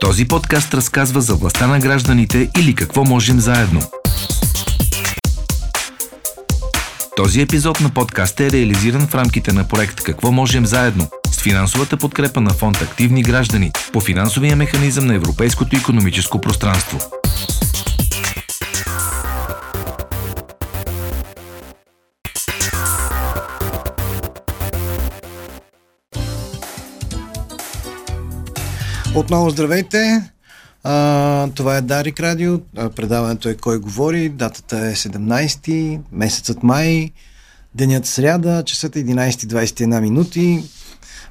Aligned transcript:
Този 0.00 0.28
подкаст 0.28 0.74
разказва 0.74 1.20
за 1.20 1.34
властта 1.34 1.66
на 1.66 1.78
гражданите 1.78 2.50
или 2.58 2.74
какво 2.74 3.04
можем 3.04 3.40
заедно. 3.40 3.80
Този 7.16 7.40
епизод 7.40 7.80
на 7.80 7.90
подкаста 7.90 8.44
е 8.44 8.50
реализиран 8.50 9.06
в 9.06 9.14
рамките 9.14 9.52
на 9.52 9.68
проект 9.68 10.02
Какво 10.02 10.32
можем 10.32 10.66
заедно 10.66 11.08
с 11.30 11.42
финансовата 11.42 11.96
подкрепа 11.96 12.40
на 12.40 12.50
фонд 12.50 12.82
Активни 12.82 13.22
граждани 13.22 13.72
по 13.92 14.00
финансовия 14.00 14.56
механизъм 14.56 15.06
на 15.06 15.14
Европейското 15.14 15.76
економическо 15.76 16.40
пространство. 16.40 16.98
Отново 29.14 29.50
здравейте! 29.50 30.30
А, 30.84 31.48
това 31.54 31.76
е 31.76 31.80
Дарик 31.80 32.20
Радио. 32.20 32.60
Предаването 32.96 33.48
е 33.48 33.54
Кой 33.54 33.78
говори. 33.78 34.28
Датата 34.28 34.78
е 34.78 34.94
17, 34.94 36.00
месецът 36.12 36.62
май, 36.62 37.10
денят 37.74 38.06
сряда, 38.06 38.62
часът 38.64 38.96
е 38.96 39.04
11.21 39.04 40.00
минути. 40.00 40.64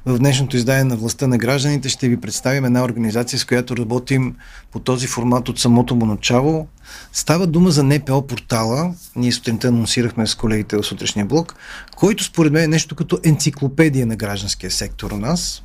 В 0.06 0.20
днешното 0.20 0.58
издание 0.58 0.84
на 0.84 0.96
властта 0.96 1.28
на 1.28 1.38
гражданите 1.38 1.90
ще 1.90 2.10
ви 2.10 2.22
представим 2.22 2.66
една 2.66 2.84
организация, 2.84 3.40
с 3.40 3.46
която 3.46 3.78
работим 3.78 4.36
по 4.72 4.80
този 4.80 5.08
формат 5.08 5.50
от 5.50 5.60
самото 5.60 5.96
му 5.96 6.06
начало. 6.06 6.68
Става 7.14 7.48
дума 7.48 7.72
за 7.72 7.84
НПО 7.84 8.28
портала. 8.28 8.94
Ние 9.16 9.32
сутринта 9.32 9.68
анонсирахме 9.68 10.28
с 10.28 10.36
колегите 10.36 10.78
в 10.78 10.84
сутрешния 10.84 11.26
блок, 11.26 11.56
който 11.96 12.24
според 12.24 12.54
мен 12.54 12.64
е 12.64 12.68
нещо 12.68 12.96
като 12.96 13.20
енциклопедия 13.24 14.08
на 14.08 14.16
гражданския 14.16 14.72
сектор 14.72 15.12
у 15.12 15.18
нас. 15.18 15.64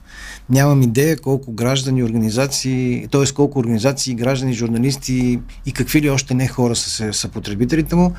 Нямам 0.51 0.83
идея 0.83 1.17
колко 1.17 1.53
граждани, 1.53 2.05
организации, 2.05 3.07
т.е. 3.11 3.33
колко 3.35 3.59
организации, 3.59 4.15
граждани, 4.15 4.55
журналисти 4.55 5.41
и 5.67 5.73
какви 5.73 6.03
ли 6.03 6.11
още 6.11 6.35
не 6.35 6.49
хора 6.49 6.77
са, 6.77 7.13
са 7.13 7.29
потребителите 7.29 7.95
му, 7.95 8.13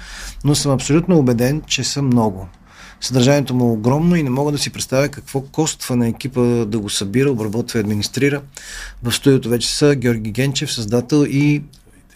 но 0.43 0.55
съм 0.55 0.71
абсолютно 0.71 1.17
убеден, 1.17 1.61
че 1.67 1.83
са 1.83 2.01
много. 2.01 2.47
Съдържанието 3.01 3.55
му 3.55 3.65
е 3.65 3.71
огромно 3.71 4.15
и 4.15 4.23
не 4.23 4.29
мога 4.29 4.51
да 4.51 4.57
си 4.57 4.69
представя 4.69 5.09
какво 5.09 5.41
коства 5.41 5.95
на 5.95 6.07
екипа 6.07 6.41
да 6.41 6.79
го 6.79 6.89
събира, 6.89 7.31
обработва 7.31 7.79
и 7.79 7.81
администрира. 7.81 8.41
В 9.03 9.11
студиото 9.11 9.49
вече 9.49 9.75
са 9.75 9.95
Георги 9.95 10.31
Генчев, 10.31 10.73
създател 10.73 11.25
и, 11.29 11.63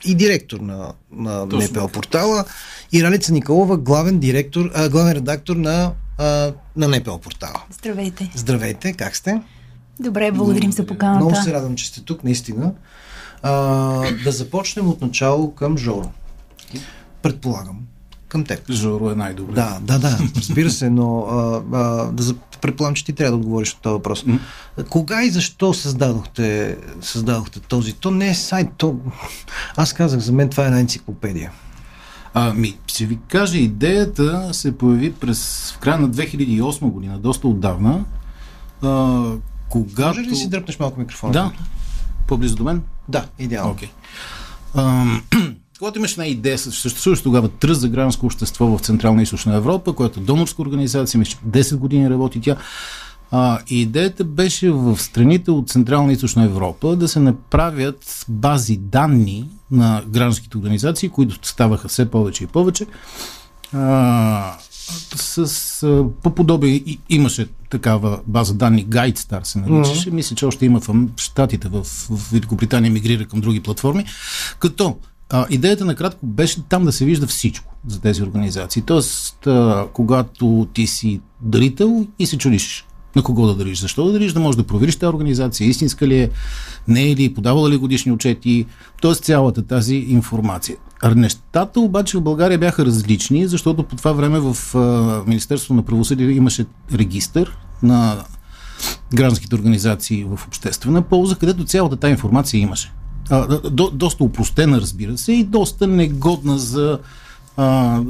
и 0.05 0.15
директор 0.15 0.59
на, 0.59 0.93
на 1.11 1.45
НПО 1.45 1.87
портала 1.87 2.45
и 2.91 3.03
Ралица 3.03 3.33
Николова, 3.33 3.77
главен, 3.77 4.19
директор, 4.19 4.71
а, 4.75 4.89
главен 4.89 5.13
редактор 5.13 5.55
на, 5.55 5.91
а, 6.17 6.53
на 6.75 6.87
НПО 6.87 7.17
портала. 7.17 7.61
Здравейте. 7.79 8.31
Здравейте, 8.35 8.93
как 8.93 9.15
сте? 9.15 9.41
Добре, 9.99 10.31
благодарим 10.31 10.71
за 10.71 10.85
поканата. 10.85 11.25
Много 11.25 11.35
се 11.35 11.53
радвам, 11.53 11.75
че 11.75 11.87
сте 11.87 12.01
тук, 12.01 12.23
наистина. 12.23 12.71
А, 13.43 13.51
да 14.23 14.31
започнем 14.31 14.87
от 14.87 15.01
начало 15.01 15.55
към 15.55 15.77
Жоро. 15.77 16.11
Предполагам, 17.21 17.77
към 18.27 18.43
теб. 18.43 18.71
Жоро 18.71 19.11
е 19.11 19.15
най-добре. 19.15 19.53
Да, 19.53 19.79
да, 19.81 19.99
да, 19.99 20.17
разбира 20.35 20.69
се, 20.69 20.89
но 20.89 21.19
а, 21.19 21.61
а, 21.77 22.11
да 22.11 22.33
предполагам, 22.61 22.95
че 22.95 23.05
ти 23.05 23.13
трябва 23.13 23.31
да 23.31 23.37
отговориш 23.37 23.73
на 23.73 23.79
този 23.81 23.93
въпрос. 23.93 24.23
Mm. 24.23 24.39
Кога 24.89 25.23
и 25.23 25.29
защо 25.29 25.73
създадохте, 25.73 26.77
създадохте 27.01 27.59
този? 27.59 27.93
То 27.93 28.11
не 28.11 28.29
е 28.29 28.35
сайт, 28.35 28.67
то... 28.77 28.95
Аз 29.75 29.93
казах, 29.93 30.19
за 30.19 30.31
мен 30.31 30.49
това 30.49 30.63
е 30.63 30.65
една 30.65 30.79
енциклопедия. 30.79 31.51
Ами, 32.33 32.77
ще 32.87 33.05
ви 33.05 33.19
кажа, 33.27 33.57
идеята 33.57 34.49
се 34.53 34.77
появи 34.77 35.13
през 35.13 35.71
в 35.75 35.79
края 35.79 35.99
на 35.99 36.09
2008 36.09 36.79
година, 36.79 37.17
доста 37.17 37.47
отдавна, 37.47 38.05
а, 38.81 39.23
когато... 39.69 40.07
Може 40.07 40.21
ли 40.29 40.35
си 40.35 40.49
дръпнеш 40.49 40.79
малко 40.79 40.99
микрофона? 40.99 41.33
Да. 41.33 41.51
По-близо 42.27 42.55
до 42.55 42.63
мен? 42.63 42.81
Да, 43.07 43.25
идеално. 43.39 43.75
Okay. 43.75 43.89
когато 45.79 45.99
имаш 45.99 46.11
една 46.11 46.25
идея, 46.25 46.57
съществуваше 46.57 47.23
тогава 47.23 47.49
тръст 47.49 47.81
за 47.81 47.89
гражданско 47.89 48.25
общество 48.25 48.65
в 48.65 48.79
Централна 48.79 49.21
и 49.21 49.23
Източна 49.23 49.55
Европа, 49.55 49.93
която 49.93 50.19
е 50.19 50.23
донорска 50.23 50.61
организация, 50.61 51.19
мисля, 51.19 51.39
10 51.47 51.75
години 51.75 52.09
работи 52.09 52.41
тя. 52.41 52.57
А, 53.31 53.59
идеята 53.67 54.23
беше 54.23 54.71
в 54.71 54.97
страните 54.97 55.51
от 55.51 55.69
Централна 55.69 56.11
и 56.11 56.15
Източна 56.15 56.43
Европа 56.43 56.95
да 56.95 57.07
се 57.07 57.19
направят 57.19 58.25
бази 58.29 58.77
данни 58.77 59.49
на 59.71 60.03
гражданските 60.07 60.57
организации, 60.57 61.09
които 61.09 61.47
ставаха 61.47 61.87
все 61.87 62.11
повече 62.11 62.43
и 62.43 62.47
повече. 62.47 62.85
А, 63.73 64.57
с, 65.15 65.83
а, 65.83 66.05
по 66.23 66.35
подобие 66.35 66.83
имаше 67.09 67.47
такава 67.69 68.19
база 68.27 68.53
данни, 68.53 68.87
GuideStar 68.87 69.43
се 69.43 69.59
наричаше. 69.59 70.09
Mm-hmm. 70.09 70.13
Мисля, 70.13 70.35
че 70.35 70.45
още 70.45 70.65
има 70.65 70.79
в 70.79 70.95
Штатите, 71.17 71.67
в, 71.67 71.83
в 71.83 72.31
Великобритания 72.31 72.91
мигрира 72.91 73.25
към 73.25 73.41
други 73.41 73.59
платформи. 73.59 74.05
Като 74.59 74.97
а, 75.29 75.45
идеята 75.49 75.85
накратко 75.85 76.25
беше 76.25 76.61
там 76.61 76.85
да 76.85 76.91
се 76.91 77.05
вижда 77.05 77.27
всичко 77.27 77.75
за 77.87 78.01
тези 78.01 78.23
организации. 78.23 78.81
Тоест, 78.81 79.47
а, 79.47 79.87
когато 79.93 80.67
ти 80.73 80.87
си 80.87 81.21
дарител 81.41 82.07
и 82.19 82.25
се 82.25 82.37
чудиш 82.37 82.85
на 83.15 83.23
кого 83.23 83.47
да 83.47 83.55
дариш, 83.55 83.79
защо 83.79 84.05
да 84.05 84.11
дариш, 84.11 84.33
да 84.33 84.39
можеш 84.39 84.57
да 84.57 84.63
провериш 84.63 84.95
тази 84.95 85.09
организация, 85.09 85.67
истинска 85.67 86.07
ли 86.07 86.19
е, 86.19 86.29
не 86.87 87.11
е 87.11 87.15
ли, 87.15 87.33
подавала 87.33 87.69
ли 87.69 87.77
годишни 87.77 88.11
отчети, 88.11 88.65
т.е. 89.01 89.15
цялата 89.15 89.61
тази 89.61 89.95
информация. 89.95 90.77
Нещата 91.15 91.79
обаче 91.79 92.17
в 92.17 92.21
България 92.21 92.59
бяха 92.59 92.85
различни, 92.85 93.47
защото 93.47 93.83
по 93.83 93.95
това 93.95 94.11
време 94.11 94.39
в 94.39 94.55
Министерството 95.27 95.73
на 95.73 95.83
правосъдие 95.83 96.31
имаше 96.31 96.65
регистър 96.93 97.57
на 97.83 98.23
гражданските 99.13 99.55
организации 99.55 100.23
в 100.23 100.47
обществена 100.47 101.01
полза, 101.01 101.35
където 101.35 101.65
цялата 101.65 101.95
тази 101.95 102.11
информация 102.11 102.59
имаше. 102.59 102.93
А, 103.29 103.59
до, 103.69 103.89
доста 103.93 104.23
упростена, 104.23 104.81
разбира 104.81 105.17
се, 105.17 105.33
и 105.33 105.43
доста 105.43 105.87
негодна 105.87 106.57
за 106.57 106.99
а, 107.57 108.01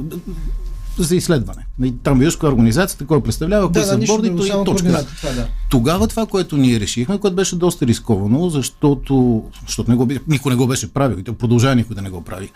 за 1.02 1.16
изследване. 1.16 1.66
Там 2.02 2.18
коя 2.18 2.50
е 2.50 2.52
организацията, 2.52 3.06
кой 3.06 3.22
представлява, 3.22 3.72
кой 3.72 3.82
да, 3.82 3.86
са 3.86 3.98
да, 3.98 4.06
бордито 4.06 4.46
и 4.46 4.64
точка. 4.64 5.04
Това, 5.16 5.32
да. 5.32 5.48
Тогава 5.70 6.08
това, 6.08 6.26
което 6.26 6.56
ние 6.56 6.80
решихме, 6.80 7.18
което 7.18 7.36
беше 7.36 7.56
доста 7.56 7.86
рисковано, 7.86 8.50
защото, 8.50 9.44
защото 9.66 9.90
не 9.90 9.96
го, 9.96 10.08
никой 10.28 10.52
не 10.52 10.56
го 10.56 10.66
беше 10.66 10.92
правил 10.92 11.18
и 11.18 11.22
продължава 11.22 11.74
никой 11.74 11.96
да 11.96 12.02
не 12.02 12.10
го 12.10 12.24
прави 12.24 12.50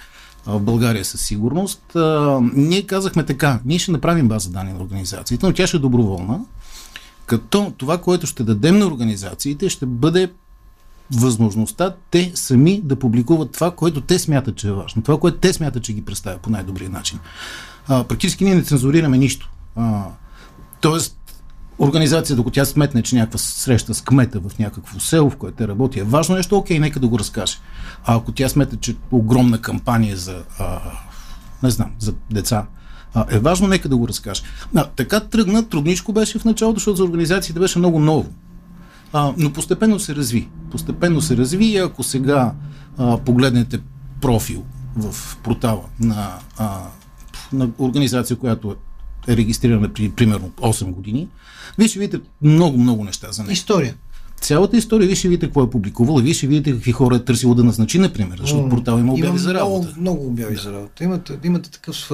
в 0.46 0.60
България 0.60 1.04
със 1.04 1.20
сигурност. 1.20 1.96
А, 1.96 2.40
ние 2.54 2.82
казахме 2.82 3.24
така, 3.24 3.60
ние 3.64 3.78
ще 3.78 3.90
направим 3.90 4.28
база 4.28 4.50
данни 4.50 4.72
на 4.72 4.80
организациите, 4.80 5.46
но 5.46 5.52
тя 5.52 5.66
ще 5.66 5.76
е 5.76 5.80
доброволна, 5.80 6.40
като 7.26 7.72
това, 7.78 7.98
което 7.98 8.26
ще 8.26 8.42
дадем 8.42 8.78
на 8.78 8.86
организациите, 8.86 9.68
ще 9.68 9.86
бъде 9.86 10.30
възможността 11.12 11.94
те 12.10 12.32
сами 12.34 12.80
да 12.84 12.96
публикуват 12.96 13.52
това, 13.52 13.70
което 13.70 14.00
те 14.00 14.18
смятат, 14.18 14.56
че 14.56 14.68
е 14.68 14.72
важно. 14.72 15.02
Това, 15.02 15.18
което 15.18 15.38
те 15.38 15.52
смятат, 15.52 15.82
че 15.82 15.92
ги 15.92 16.04
представя 16.04 16.38
по 16.38 16.50
най-добрия 16.50 16.90
начин. 16.90 17.18
Практически 17.88 18.44
ние 18.44 18.54
не 18.54 18.62
цензурираме 18.62 19.18
нищо. 19.18 19.50
А, 19.76 20.02
тоест, 20.80 21.16
организация, 21.78 22.36
докато 22.36 22.54
тя 22.54 22.64
сметне, 22.64 23.02
че 23.02 23.16
някаква 23.16 23.38
среща 23.38 23.94
с 23.94 24.02
кмета 24.02 24.40
в 24.40 24.58
някакво 24.58 25.00
село, 25.00 25.30
в 25.30 25.36
което 25.36 25.56
те 25.56 25.68
работи, 25.68 26.00
е 26.00 26.04
важно 26.04 26.36
нещо, 26.36 26.56
окей, 26.56 26.78
нека 26.78 27.00
да 27.00 27.08
го 27.08 27.18
разкаже. 27.18 27.58
А 28.04 28.16
ако 28.16 28.32
тя 28.32 28.48
сметне, 28.48 28.78
че 28.80 28.96
огромна 29.10 29.60
кампания 29.60 30.16
за, 30.16 30.42
а, 30.58 30.80
не 31.62 31.70
знам, 31.70 31.90
за 31.98 32.14
деца, 32.30 32.66
а, 33.14 33.26
е 33.30 33.38
важно, 33.38 33.68
нека 33.68 33.88
да 33.88 33.96
го 33.96 34.08
разкаже. 34.08 34.42
А, 34.74 34.84
така 34.84 35.20
тръгна, 35.20 35.68
трудничко 35.68 36.12
беше 36.12 36.38
в 36.38 36.44
началото, 36.44 36.78
защото 36.78 36.96
за 36.96 37.04
организациите 37.04 37.60
беше 37.60 37.78
много 37.78 38.00
ново. 38.00 38.30
А, 39.12 39.32
но 39.36 39.52
постепенно 39.52 40.00
се 40.00 40.16
разви. 40.16 40.48
Постепенно 40.70 41.20
се 41.20 41.36
разви 41.36 41.64
и 41.64 41.78
ако 41.78 42.02
сега 42.02 42.52
а, 42.98 43.18
погледнете 43.18 43.80
профил 44.20 44.64
в 44.96 45.36
портала 45.36 45.84
на, 46.00 46.32
а, 46.58 46.80
на 47.54 47.68
организация, 47.78 48.36
която 48.36 48.76
е 49.28 49.36
регистрирана 49.36 49.92
при 49.92 50.10
примерно 50.10 50.50
8 50.50 50.90
години, 50.90 51.28
вие 51.78 51.88
ще 51.88 51.98
видите 51.98 52.20
много-много 52.42 53.04
неща 53.04 53.32
за 53.32 53.42
нея. 53.42 53.52
История. 53.52 53.94
Цялата 54.40 54.76
история, 54.76 55.06
вие 55.06 55.16
ще 55.16 55.28
видите 55.28 55.46
какво 55.46 55.62
е 55.62 55.70
публикувала, 55.70 56.22
вие 56.22 56.34
ще 56.34 56.46
видите 56.46 56.72
какви 56.72 56.92
хора 56.92 57.16
е 57.16 57.18
търсило 57.18 57.54
да 57.54 57.64
назначи, 57.64 57.98
например, 57.98 58.38
защото 58.40 58.68
портал 58.68 58.98
има 58.98 59.12
обяви 59.12 59.38
за 59.38 59.54
работа. 59.54 59.86
Много, 59.86 60.00
много 60.00 60.26
обяви 60.26 60.54
да. 60.54 60.60
за 60.60 60.72
работа. 60.72 61.04
Имате, 61.04 61.38
имате 61.44 61.70
такъв, 61.70 62.10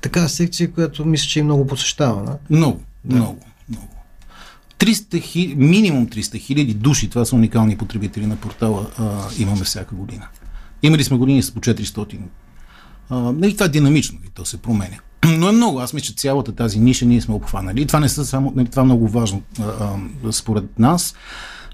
такава 0.00 0.28
секция, 0.28 0.72
която 0.72 1.04
мисля, 1.04 1.26
че 1.26 1.40
е 1.40 1.42
много 1.42 1.66
посещавана. 1.66 2.36
Много, 2.50 2.80
да. 3.04 3.16
много, 3.16 3.40
много. 3.68 3.88
300 4.78 5.22
хи... 5.22 5.54
минимум 5.56 6.06
300 6.06 6.38
хиляди 6.38 6.74
души, 6.74 7.10
това 7.10 7.24
са 7.24 7.36
уникални 7.36 7.76
потребители 7.76 8.26
на 8.26 8.36
портала, 8.36 8.86
а, 8.98 9.28
имаме 9.38 9.64
всяка 9.64 9.94
година. 9.94 10.28
Имали 10.82 11.04
сме 11.04 11.16
години 11.16 11.42
с 11.42 11.50
по 11.50 11.60
400. 11.60 12.18
А, 13.10 13.34
и 13.44 13.52
това 13.52 13.66
е 13.66 13.68
динамично 13.68 14.18
и 14.26 14.28
то 14.34 14.44
се 14.44 14.56
променя. 14.56 14.96
Но 15.38 15.48
е 15.48 15.52
много. 15.52 15.80
Аз 15.80 15.92
мисля, 15.92 16.06
че 16.06 16.14
цялата 16.14 16.52
тази 16.52 16.80
ниша 16.80 17.06
ние 17.06 17.20
сме 17.20 17.34
обхванали. 17.34 17.82
И 17.82 17.86
това 17.86 18.00
не 18.00 18.08
са 18.08 18.24
само. 18.24 18.52
Нали, 18.56 18.68
това 18.68 18.82
е 18.82 18.84
много 18.84 19.08
важно 19.08 19.42
а, 19.60 19.64
а, 20.24 20.32
според 20.32 20.78
нас. 20.78 21.14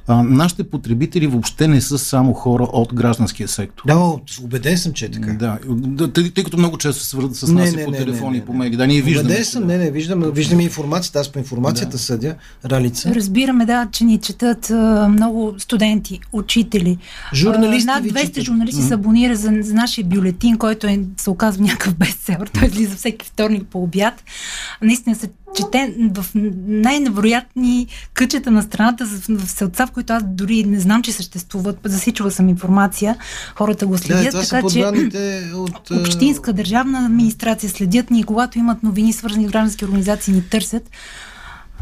А, 0.07 0.23
нашите 0.23 0.65
потребители 0.65 1.27
въобще 1.27 1.69
не 1.69 1.81
са 1.81 1.99
само 1.99 2.33
хора 2.33 2.63
от 2.73 2.95
гражданския 2.95 3.49
сектор. 3.49 3.85
Да, 3.87 4.15
убеден 4.45 4.79
съм, 4.79 4.93
че 4.93 5.05
е 5.05 5.11
така. 5.11 5.33
Да, 5.33 5.59
тъй, 6.13 6.31
тъй 6.31 6.45
като 6.45 6.59
много 6.59 6.79
често 6.79 7.03
се 7.03 7.09
свързват 7.09 7.37
с 7.37 7.53
нас 7.53 7.73
не, 7.73 7.85
по 7.85 7.91
не, 7.91 7.99
телефони 7.99 8.39
и 8.39 8.41
по 8.41 8.53
мейли. 8.53 8.77
Да, 8.77 8.87
ние 8.87 9.03
виждаме. 9.03 9.29
Убеден 9.29 9.45
съм, 9.45 9.67
не, 9.67 9.79
не, 9.79 9.91
виждам, 9.91 10.31
виждаме 10.35 10.63
информацията, 10.63 11.19
аз 11.19 11.29
по 11.33 11.39
информацията 11.39 11.93
да. 11.93 11.99
съдя, 11.99 12.35
Ралица. 12.65 13.15
Разбираме, 13.15 13.67
да, 13.67 13.89
че 13.93 14.05
ни 14.05 14.19
четат 14.19 14.71
а, 14.71 15.09
много 15.09 15.55
студенти, 15.59 16.21
учители. 16.33 16.99
Журналисти 17.35 17.91
а, 17.91 18.01
Над 18.01 18.05
200 18.05 18.41
журналисти 18.41 18.81
mm-hmm. 18.81 18.89
се 18.89 18.95
абонира 18.95 19.37
за, 19.37 19.53
за 19.61 19.75
нашия 19.75 20.05
бюлетин, 20.05 20.59
който 20.59 20.87
е, 20.87 21.01
се 21.17 21.31
оказва 21.31 21.65
някакъв 21.65 21.95
бестселър. 21.95 22.47
Той 22.47 22.69
излиза 22.69 22.97
всеки 22.97 23.27
вторник 23.27 23.67
по 23.67 23.83
обяд. 23.83 24.25
Наистина 24.83 25.17
се 25.17 25.31
чете 25.55 25.95
в 26.15 26.27
най-невероятни 26.67 27.87
къчета 28.15 28.51
на 28.51 28.63
страната, 28.63 29.07
в 29.29 29.51
селца, 29.51 29.87
в 29.87 29.91
които 29.91 30.13
аз 30.13 30.23
дори 30.27 30.65
не 30.65 30.81
знам, 30.81 31.03
че 31.03 31.13
съществуват. 31.13 31.79
Засичала 31.85 32.31
съм 32.31 32.49
информация. 32.49 33.17
Хората 33.55 33.87
го 33.87 33.99
следят. 33.99 34.33
Да, 34.33 34.43
така 34.43 34.69
че 34.69 34.85
от... 35.55 35.91
общинска, 36.01 36.53
държавна 36.53 37.07
администрация 37.07 37.71
следят 37.71 38.11
ни, 38.11 38.25
когато 38.25 38.59
имат 38.59 38.83
новини, 38.83 39.13
свързани 39.13 39.47
с 39.49 39.51
граждански 39.51 39.85
организации, 39.85 40.35
ни 40.35 40.43
търсят. 40.49 40.91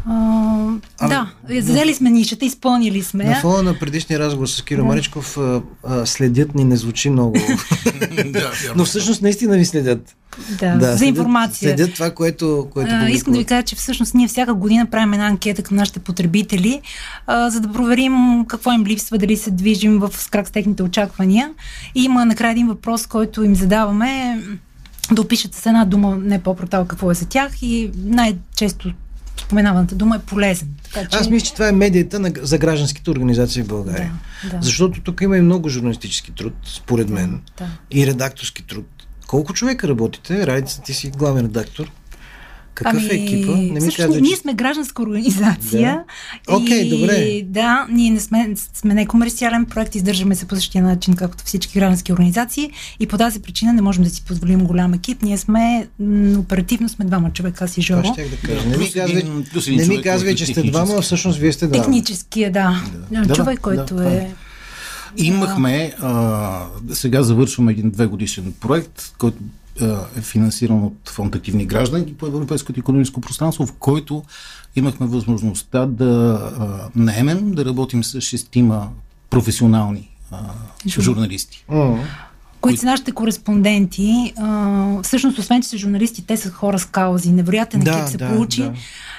А, 0.05 0.67
взели 1.49 1.93
сме 1.93 2.09
нишата, 2.09 2.45
изпълнили 2.45 3.03
сме. 3.03 3.23
На 3.23 3.35
фона 3.35 3.63
на 3.63 3.79
предишния 3.79 4.19
разговор 4.19 4.47
с 4.47 4.61
Киро 4.61 4.81
да. 4.81 4.87
Маричков 4.87 5.37
а, 5.37 5.61
а, 5.83 6.05
следят 6.05 6.55
ни 6.55 6.63
не 6.63 6.77
звучи 6.77 7.09
много. 7.09 7.37
Но 8.75 8.85
всъщност 8.85 9.21
наистина 9.21 9.57
ви 9.57 9.65
следят. 9.65 10.15
Да, 10.59 10.75
да 10.75 10.97
за 10.97 11.05
информация. 11.05 11.69
Следят 11.69 11.93
това, 11.93 12.11
което, 12.11 12.67
което 12.73 12.91
а, 12.93 13.09
Искам 13.09 13.33
да 13.33 13.39
ви 13.39 13.45
кажа, 13.45 13.63
че 13.63 13.75
всъщност 13.75 14.13
ние 14.13 14.27
всяка 14.27 14.53
година 14.53 14.85
правим 14.85 15.13
една 15.13 15.27
анкета 15.27 15.63
към 15.63 15.77
нашите 15.77 15.99
потребители, 15.99 16.81
а, 17.27 17.49
за 17.49 17.59
да 17.59 17.71
проверим 17.73 18.45
какво 18.47 18.71
им 18.71 18.85
липсва, 18.85 19.17
дали 19.17 19.37
се 19.37 19.51
движим 19.51 19.99
в 19.99 20.09
скрак 20.13 20.47
с 20.47 20.51
техните 20.51 20.83
очаквания. 20.83 21.51
И 21.95 22.03
има 22.03 22.25
накрая 22.25 22.51
един 22.51 22.67
въпрос, 22.67 23.07
който 23.07 23.43
им 23.43 23.55
задаваме 23.55 24.41
да 25.11 25.21
опишат 25.21 25.55
с 25.55 25.65
една 25.65 25.85
дума, 25.85 26.17
не 26.17 26.43
по-портал, 26.43 26.85
какво 26.85 27.11
е 27.11 27.13
за 27.13 27.25
тях 27.25 27.61
и 27.61 27.91
най-често 28.05 28.91
споменаваната 29.51 29.95
дума 29.95 30.15
е 30.15 30.19
полезен. 30.19 30.67
Така, 30.83 31.07
че... 31.07 31.17
Аз 31.17 31.29
мисля, 31.29 31.45
че 31.45 31.53
това 31.53 31.67
е 31.67 31.71
медията 31.71 32.19
на, 32.19 32.31
за 32.41 32.57
гражданските 32.57 33.11
организации 33.11 33.63
в 33.63 33.67
България. 33.67 34.11
Да, 34.43 34.49
да. 34.49 34.61
Защото 34.61 35.01
тук 35.01 35.21
има 35.21 35.37
и 35.37 35.41
много 35.41 35.69
журналистически 35.69 36.31
труд, 36.31 36.53
според 36.63 37.09
мен, 37.09 37.41
да. 37.57 37.67
и 37.91 38.07
редакторски 38.07 38.67
труд. 38.67 38.87
Колко 39.27 39.53
човека 39.53 39.87
работите? 39.87 40.47
Радица, 40.47 40.81
ти 40.81 40.93
си 40.93 41.09
главен 41.09 41.45
редактор. 41.45 41.91
Какъв 42.73 42.93
ами, 42.93 43.09
е 43.11 43.23
екипа? 43.23 43.51
Не 43.51 43.61
ми 43.61 43.79
всъщност, 43.79 43.97
казва, 43.97 44.21
ние 44.21 44.35
сме 44.35 44.53
гражданска 44.53 45.01
организация. 45.01 46.03
Да. 46.47 46.55
Окей, 46.55 46.83
okay, 46.83 46.99
добре. 46.99 47.41
Да, 47.45 47.87
ние 47.91 48.11
не 48.11 48.19
сме, 48.19 48.53
сме 48.73 48.93
некомерциален 48.93 49.65
проект, 49.65 49.95
издържаме 49.95 50.35
се 50.35 50.47
по 50.47 50.55
същия 50.55 50.83
начин, 50.83 51.13
както 51.13 51.43
всички 51.45 51.79
граждански 51.79 52.13
организации 52.13 52.71
и 52.99 53.07
по 53.07 53.17
тази 53.17 53.41
причина 53.41 53.73
не 53.73 53.81
можем 53.81 54.03
да 54.03 54.09
си 54.09 54.25
позволим 54.25 54.59
голям 54.59 54.93
екип. 54.93 55.21
Ние 55.21 55.37
сме, 55.37 55.87
м, 55.99 56.39
оперативно 56.39 56.89
сме 56.89 57.05
двама 57.05 57.31
човека, 57.33 57.67
си 57.67 57.81
Жоро. 57.81 58.01
Да, 58.01 58.23
да 58.29 58.47
кажа. 58.47 58.67
Не 58.67 58.77
ми 58.77 58.91
казвай, 58.91 59.23
не 59.67 59.87
ми 59.87 60.01
казвай 60.01 60.35
че 60.35 60.45
сте 60.45 60.63
двама, 60.63 60.93
а 60.97 61.01
всъщност 61.01 61.39
вие 61.39 61.53
сте 61.53 61.67
двама. 61.67 61.83
Технически 61.83 62.43
е, 62.43 62.49
да. 62.49 62.83
да. 63.11 63.35
Човек, 63.35 63.55
да, 63.55 63.61
който 63.61 63.95
да, 63.95 64.13
е... 64.13 64.31
Имахме, 65.17 65.93
а, 66.01 66.65
сега 66.93 67.23
завършваме 67.23 67.71
един 67.71 67.89
две 67.89 68.05
годишен 68.05 68.53
проект, 68.59 69.13
който 69.17 69.37
е 70.17 70.21
финансиран 70.21 70.83
от 70.83 71.09
фонд 71.09 71.35
Активни 71.35 71.65
граждани 71.65 72.13
по 72.13 72.27
Европейското 72.27 72.79
економическо 72.79 73.21
пространство, 73.21 73.65
в 73.65 73.73
който 73.73 74.23
имахме 74.75 75.07
възможността 75.07 75.85
да 75.85 76.39
а, 76.59 76.89
наемем, 76.95 77.51
да 77.51 77.65
работим 77.65 78.03
с 78.03 78.21
шестима 78.21 78.89
професионални 79.29 80.09
а, 80.31 80.39
журналисти. 80.87 81.65
Mm 81.69 81.97
които 82.61 82.79
са 82.79 82.85
нашите 82.85 83.11
кореспонденти. 83.11 84.33
А, 84.37 85.01
всъщност, 85.03 85.37
освен 85.37 85.61
че 85.61 85.67
са 85.67 85.77
журналисти, 85.77 86.25
те 86.25 86.37
са 86.37 86.49
хора 86.49 86.79
с 86.79 86.85
каузи. 86.85 87.31
Невероятен 87.31 87.81
екип 87.81 87.93
да, 87.93 88.07
се 88.07 88.17
да, 88.17 88.29
получи. 88.29 88.61
Да. 88.61 88.73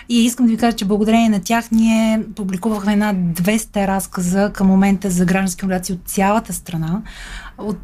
И 0.08 0.24
искам 0.24 0.46
да 0.46 0.52
ви 0.52 0.58
кажа, 0.58 0.76
че 0.76 0.84
благодарение 0.84 1.28
на 1.28 1.40
тях 1.42 1.70
ние 1.70 2.22
публикувахме 2.36 2.92
една 2.92 3.14
200 3.14 3.86
разказа 3.86 4.50
към 4.54 4.66
момента 4.66 5.10
за 5.10 5.24
граждански 5.24 5.64
организации 5.64 5.94
от 5.94 6.00
цялата 6.04 6.52
страна, 6.52 7.02
от 7.58 7.78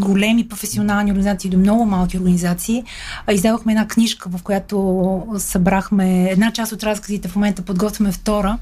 големи 0.00 0.48
професионални 0.48 1.10
организации 1.10 1.50
до 1.50 1.58
много 1.58 1.84
малки 1.84 2.18
организации. 2.18 2.84
Издавахме 3.32 3.72
една 3.72 3.88
книжка, 3.88 4.28
в 4.28 4.42
която 4.42 5.26
събрахме 5.38 6.30
една 6.30 6.52
част 6.52 6.72
от 6.72 6.84
разказите, 6.84 7.28
в 7.28 7.36
момента 7.36 7.62
подготвяме 7.62 8.12
втора. 8.12 8.58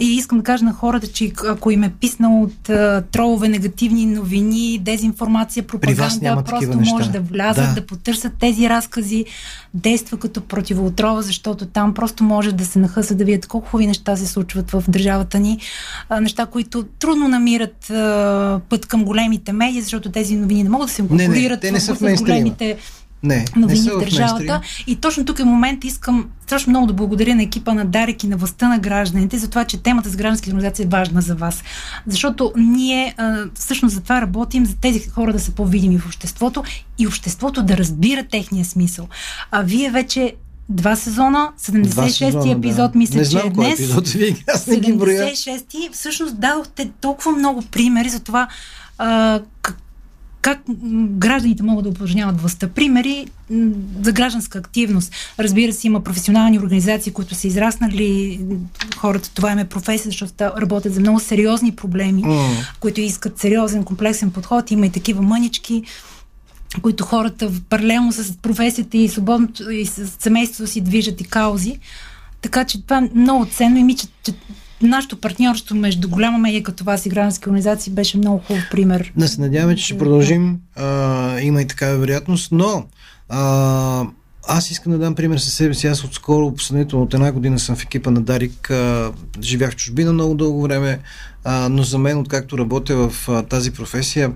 И 0.00 0.06
искам 0.14 0.38
да 0.38 0.44
кажа 0.44 0.64
на 0.64 0.72
хората, 0.72 1.06
че 1.06 1.32
ако 1.48 1.70
им 1.70 1.82
е 1.82 1.92
писнал 2.00 2.42
от 2.42 2.62
тролове, 3.10 3.48
негативни 3.48 4.06
новини, 4.06 4.78
дезинформация, 4.78 5.62
пропаганда, 5.62 6.44
просто 6.44 6.78
може 6.78 7.10
да 7.10 7.20
влязат, 7.20 7.68
да. 7.68 7.80
да 7.80 7.86
потърсят 7.86 8.32
тези 8.40 8.68
разкази, 8.68 9.24
действа 9.74 10.18
като 10.18 10.40
противоотрова, 10.40 11.22
защото 11.22 11.66
там 11.66 11.94
просто 11.94 12.24
може 12.24 12.52
да 12.52 12.66
се 12.66 12.78
нахъсат 12.78 13.18
да 13.18 13.24
видят 13.24 13.46
колко 13.46 13.68
хубави 13.68 13.86
неща 13.86 14.16
се 14.16 14.26
случват 14.26 14.70
в 14.70 14.84
държавата 14.88 15.38
ни. 15.38 15.58
Неща, 16.20 16.46
които 16.46 16.82
трудно 16.82 17.28
намират 17.28 17.76
път 18.68 18.86
към 18.86 19.04
големите 19.04 19.52
медии, 19.52 19.82
защото 19.84 20.12
тези 20.12 20.36
новини 20.36 20.62
не 20.62 20.68
могат 20.68 20.88
да 20.88 20.94
се 20.94 21.08
конкурират 21.08 21.40
не, 21.40 21.46
не, 21.46 21.58
те 21.60 21.70
не 21.70 21.80
са 21.80 21.94
в 21.94 22.00
големите 22.00 22.76
не, 23.24 23.44
новини 23.56 23.80
не 23.80 23.90
в 23.90 23.98
държавата. 23.98 24.60
И 24.86 24.96
точно 24.96 25.24
тук 25.24 25.38
е 25.38 25.44
момент 25.44 25.84
искам 25.84 26.28
страшно 26.42 26.70
много 26.70 26.86
да 26.86 26.92
благодаря 26.92 27.34
на 27.34 27.42
екипа 27.42 27.74
на 27.74 27.84
Дарек 27.84 28.24
и 28.24 28.26
на 28.26 28.36
властта 28.36 28.68
на 28.68 28.78
гражданите 28.78 29.38
за 29.38 29.48
това, 29.48 29.64
че 29.64 29.82
темата 29.82 30.08
с 30.08 30.16
граждански 30.16 30.50
организации 30.50 30.84
е 30.84 30.88
важна 30.88 31.20
за 31.20 31.34
вас. 31.34 31.62
Защото 32.06 32.52
ние 32.56 33.14
а, 33.16 33.44
всъщност 33.54 33.94
за 33.94 34.00
това 34.00 34.20
работим, 34.20 34.66
за 34.66 34.76
тези 34.76 35.08
хора 35.08 35.32
да 35.32 35.40
са 35.40 35.50
по-видими 35.50 35.98
в 35.98 36.06
обществото 36.06 36.64
и 36.98 37.06
обществото 37.06 37.62
да 37.62 37.76
разбира 37.76 38.24
техния 38.24 38.64
смисъл. 38.64 39.08
А 39.50 39.62
вие 39.62 39.90
вече 39.90 40.34
Два 40.68 40.96
сезона, 40.96 41.52
76-ти 41.60 42.50
епизод, 42.50 42.92
да. 42.92 42.98
мисля, 42.98 43.16
не 43.16 43.24
знам 43.24 43.42
че 43.42 43.48
е 43.48 43.50
днес. 43.50 43.80
Епизод, 43.80 44.04
аз 44.54 44.66
не 44.66 44.76
ги 44.76 44.92
76-ти, 44.92 45.88
всъщност 45.92 46.40
дадохте 46.40 46.90
толкова 47.00 47.32
много 47.32 47.62
примери 47.62 48.08
за 48.08 48.20
това 48.20 48.48
а, 48.98 49.40
как 50.44 50.62
гражданите 51.08 51.62
могат 51.62 51.84
да 51.84 51.90
упражняват 51.90 52.40
властта. 52.40 52.68
Примери 52.68 53.26
за 54.02 54.12
гражданска 54.12 54.58
активност. 54.58 55.12
Разбира 55.38 55.72
се, 55.72 55.86
има 55.86 56.00
професионални 56.00 56.58
организации, 56.58 57.12
които 57.12 57.34
са 57.34 57.46
израснали 57.46 58.40
хората, 58.96 59.30
това 59.34 59.52
им 59.52 59.58
е 59.58 59.64
професия, 59.64 60.10
защото 60.10 60.44
работят 60.44 60.94
за 60.94 61.00
много 61.00 61.20
сериозни 61.20 61.72
проблеми, 61.72 62.22
mm. 62.22 62.72
които 62.80 63.00
искат 63.00 63.38
сериозен, 63.38 63.84
комплексен 63.84 64.30
подход. 64.30 64.70
Има 64.70 64.86
и 64.86 64.90
такива 64.90 65.22
мънички, 65.22 65.82
които 66.82 67.04
хората 67.04 67.50
паралелно 67.68 68.12
с 68.12 68.36
професията 68.36 68.96
и 68.96 69.08
свободното 69.08 69.70
и 69.70 69.86
с 69.86 70.06
семейството 70.18 70.70
си 70.70 70.80
движат 70.80 71.20
и 71.20 71.24
каузи. 71.24 71.78
Така 72.40 72.64
че 72.64 72.82
това 72.82 72.98
е 72.98 73.10
много 73.14 73.46
ценно 73.46 73.78
и 73.78 73.84
ми, 73.84 73.96
че, 73.96 74.06
че 74.22 74.32
нашето 74.82 75.20
партньорство 75.20 75.76
между 75.76 76.08
голяма 76.08 76.38
медия 76.38 76.62
като 76.62 76.84
вас 76.84 77.06
и 77.06 77.08
граждански 77.08 77.48
организации 77.48 77.92
беше 77.92 78.18
много 78.18 78.38
хубав 78.38 78.62
пример. 78.70 79.12
Да 79.16 79.28
се 79.28 79.40
надяваме, 79.40 79.76
че 79.76 79.84
ще 79.84 79.98
продължим. 79.98 80.58
А, 80.76 81.40
има 81.40 81.62
и 81.62 81.66
такава 81.66 81.98
вероятност, 81.98 82.52
но 82.52 82.84
а, 83.28 84.04
аз 84.48 84.70
искам 84.70 84.92
да 84.92 84.98
дам 84.98 85.14
пример 85.14 85.38
със 85.38 85.54
себе 85.54 85.74
си. 85.74 85.86
Аз 85.86 86.04
отскоро, 86.04 86.54
последователно 86.54 87.04
от 87.04 87.14
една 87.14 87.32
година 87.32 87.58
съм 87.58 87.76
в 87.76 87.82
екипа 87.82 88.10
на 88.10 88.20
Дарик. 88.20 88.70
А, 88.70 89.12
живях 89.42 89.72
в 89.72 89.76
чужбина 89.76 90.12
много 90.12 90.34
дълго 90.34 90.62
време, 90.62 90.98
а, 91.44 91.68
но 91.68 91.82
за 91.82 91.98
мен, 91.98 92.18
откакто 92.18 92.58
работя 92.58 93.08
в 93.08 93.28
а, 93.28 93.42
тази 93.42 93.70
професия, 93.70 94.32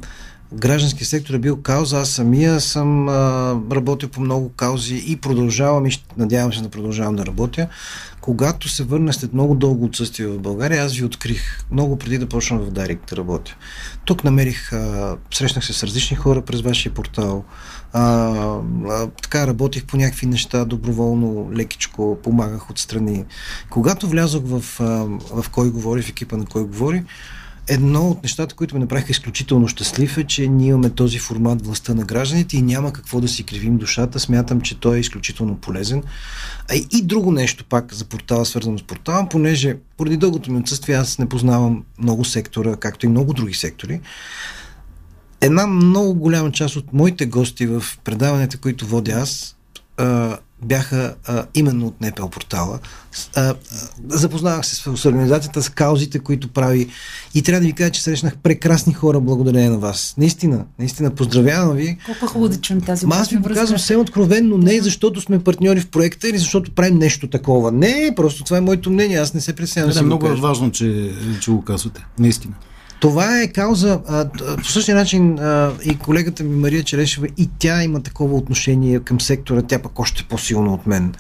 граждански 0.52 1.04
сектор 1.04 1.34
е 1.34 1.38
бил 1.38 1.62
кауза. 1.62 2.00
Аз 2.00 2.10
самия 2.10 2.60
съм 2.60 3.08
а, 3.08 3.12
работил 3.72 4.08
по 4.08 4.20
много 4.20 4.48
каузи 4.48 5.04
и 5.06 5.16
продължавам 5.16 5.86
и 5.86 5.90
надявам 6.16 6.52
се 6.52 6.62
да 6.62 6.68
продължавам 6.68 7.16
да 7.16 7.26
работя. 7.26 7.68
Когато 8.20 8.68
се 8.68 8.84
върна 8.84 9.12
след 9.12 9.32
много 9.32 9.54
дълго 9.54 9.84
отсъствие 9.84 10.26
в 10.26 10.38
България, 10.38 10.84
аз 10.84 10.94
ви 10.94 11.04
открих 11.04 11.64
много 11.70 11.98
преди 11.98 12.18
да 12.18 12.26
почна 12.26 12.58
в 12.58 12.70
Дарик 12.70 13.00
да 13.10 13.16
работя. 13.16 13.56
Тук 14.04 14.24
намерих, 14.24 14.72
а, 14.72 15.16
срещнах 15.34 15.64
се 15.66 15.72
с 15.72 15.82
различни 15.82 16.16
хора 16.16 16.42
през 16.42 16.60
вашия 16.60 16.94
портал. 16.94 17.44
А, 17.92 18.02
а, 18.88 19.06
така 19.22 19.46
работих 19.46 19.84
по 19.84 19.96
някакви 19.96 20.26
неща, 20.26 20.64
доброволно, 20.64 21.50
лекичко, 21.54 22.18
помагах 22.22 22.70
отстрани. 22.70 23.24
Когато 23.70 24.08
влязох 24.08 24.42
в, 24.44 24.80
а, 24.80 24.84
в 25.42 25.50
Кой 25.50 25.70
говори, 25.70 26.02
в 26.02 26.08
екипа 26.08 26.36
на 26.36 26.46
Кой 26.46 26.64
говори, 26.64 27.04
едно 27.68 28.08
от 28.08 28.22
нещата, 28.22 28.54
които 28.54 28.74
ме 28.74 28.80
направиха 28.80 29.10
изключително 29.10 29.68
щастлив 29.68 30.18
е, 30.18 30.24
че 30.24 30.48
ние 30.48 30.68
имаме 30.68 30.90
този 30.90 31.18
формат 31.18 31.66
властта 31.66 31.94
на 31.94 32.04
гражданите 32.04 32.56
и 32.56 32.62
няма 32.62 32.92
какво 32.92 33.20
да 33.20 33.28
си 33.28 33.42
кривим 33.42 33.76
душата. 33.76 34.20
Смятам, 34.20 34.60
че 34.60 34.80
той 34.80 34.96
е 34.96 35.00
изключително 35.00 35.56
полезен. 35.56 36.02
А 36.70 36.74
и 36.74 37.02
друго 37.02 37.32
нещо 37.32 37.64
пак 37.64 37.94
за 37.94 38.04
портала, 38.04 38.46
свързано 38.46 38.78
с 38.78 38.82
портала, 38.82 39.28
понеже 39.28 39.76
поради 39.96 40.16
дългото 40.16 40.52
ми 40.52 40.58
отсъствие 40.58 40.94
аз 40.94 41.18
не 41.18 41.28
познавам 41.28 41.84
много 41.98 42.24
сектора, 42.24 42.76
както 42.76 43.06
и 43.06 43.08
много 43.08 43.32
други 43.32 43.54
сектори. 43.54 44.00
Една 45.40 45.66
много 45.66 46.14
голяма 46.14 46.52
част 46.52 46.76
от 46.76 46.92
моите 46.92 47.26
гости 47.26 47.66
в 47.66 47.84
предаванията, 48.04 48.58
които 48.58 48.86
водя 48.86 49.12
аз, 49.12 49.56
бяха 50.62 51.14
а, 51.26 51.44
именно 51.54 51.86
от 51.86 52.00
НПЛ 52.00 52.26
портала. 52.26 52.78
А, 53.34 53.40
а, 53.40 53.54
запознавах 54.08 54.66
се 54.66 54.76
с, 54.76 54.96
с 54.96 55.04
организацията, 55.04 55.62
с 55.62 55.68
каузите, 55.68 56.18
които 56.18 56.48
прави. 56.48 56.88
И 57.34 57.42
трябва 57.42 57.60
да 57.60 57.66
ви 57.66 57.72
кажа, 57.72 57.90
че 57.90 58.02
срещнах 58.02 58.36
прекрасни 58.36 58.92
хора 58.92 59.20
благодарение 59.20 59.70
на 59.70 59.78
вас. 59.78 60.14
Наистина, 60.18 60.64
наистина, 60.78 61.10
поздравявам 61.10 61.76
ви. 61.76 61.98
Колко 62.06 62.26
хубаво 62.26 62.48
да 62.48 62.60
чуем 62.60 62.80
тази 62.80 63.06
Аз 63.10 63.28
ви 63.28 63.36
го 63.36 63.42
казвам 63.42 63.78
съвсем 63.78 64.00
откровенно, 64.00 64.58
не 64.58 64.80
защото 64.80 65.20
сме 65.20 65.38
партньори 65.38 65.80
в 65.80 65.88
проекта 65.88 66.28
или 66.28 66.38
защото 66.38 66.70
правим 66.70 66.98
нещо 66.98 67.28
такова. 67.28 67.72
Не, 67.72 68.12
просто 68.16 68.44
това 68.44 68.58
е 68.58 68.60
моето 68.60 68.90
мнение. 68.90 69.18
Аз 69.18 69.34
не 69.34 69.40
се 69.40 69.52
пресявам. 69.52 69.90
Да, 69.90 70.02
много 70.02 70.26
е 70.26 70.34
важно, 70.34 70.70
че, 70.70 71.12
че 71.40 71.50
го 71.50 71.62
казвате. 71.62 72.04
Наистина. 72.18 72.54
Това 73.00 73.40
е 73.40 73.48
кауза. 73.48 74.00
А, 74.08 74.28
по 74.56 74.64
същия 74.64 74.96
начин 74.96 75.38
а, 75.38 75.72
и 75.84 75.98
колегата 75.98 76.44
ми 76.44 76.56
Мария 76.56 76.84
Черешева, 76.84 77.26
и 77.36 77.48
тя 77.58 77.82
има 77.82 78.02
такова 78.02 78.36
отношение 78.36 79.00
към 79.00 79.20
сектора, 79.20 79.62
тя 79.62 79.78
пък 79.78 79.98
още 79.98 80.24
по-силно 80.28 80.74
от 80.74 80.86
мен. 80.86 81.14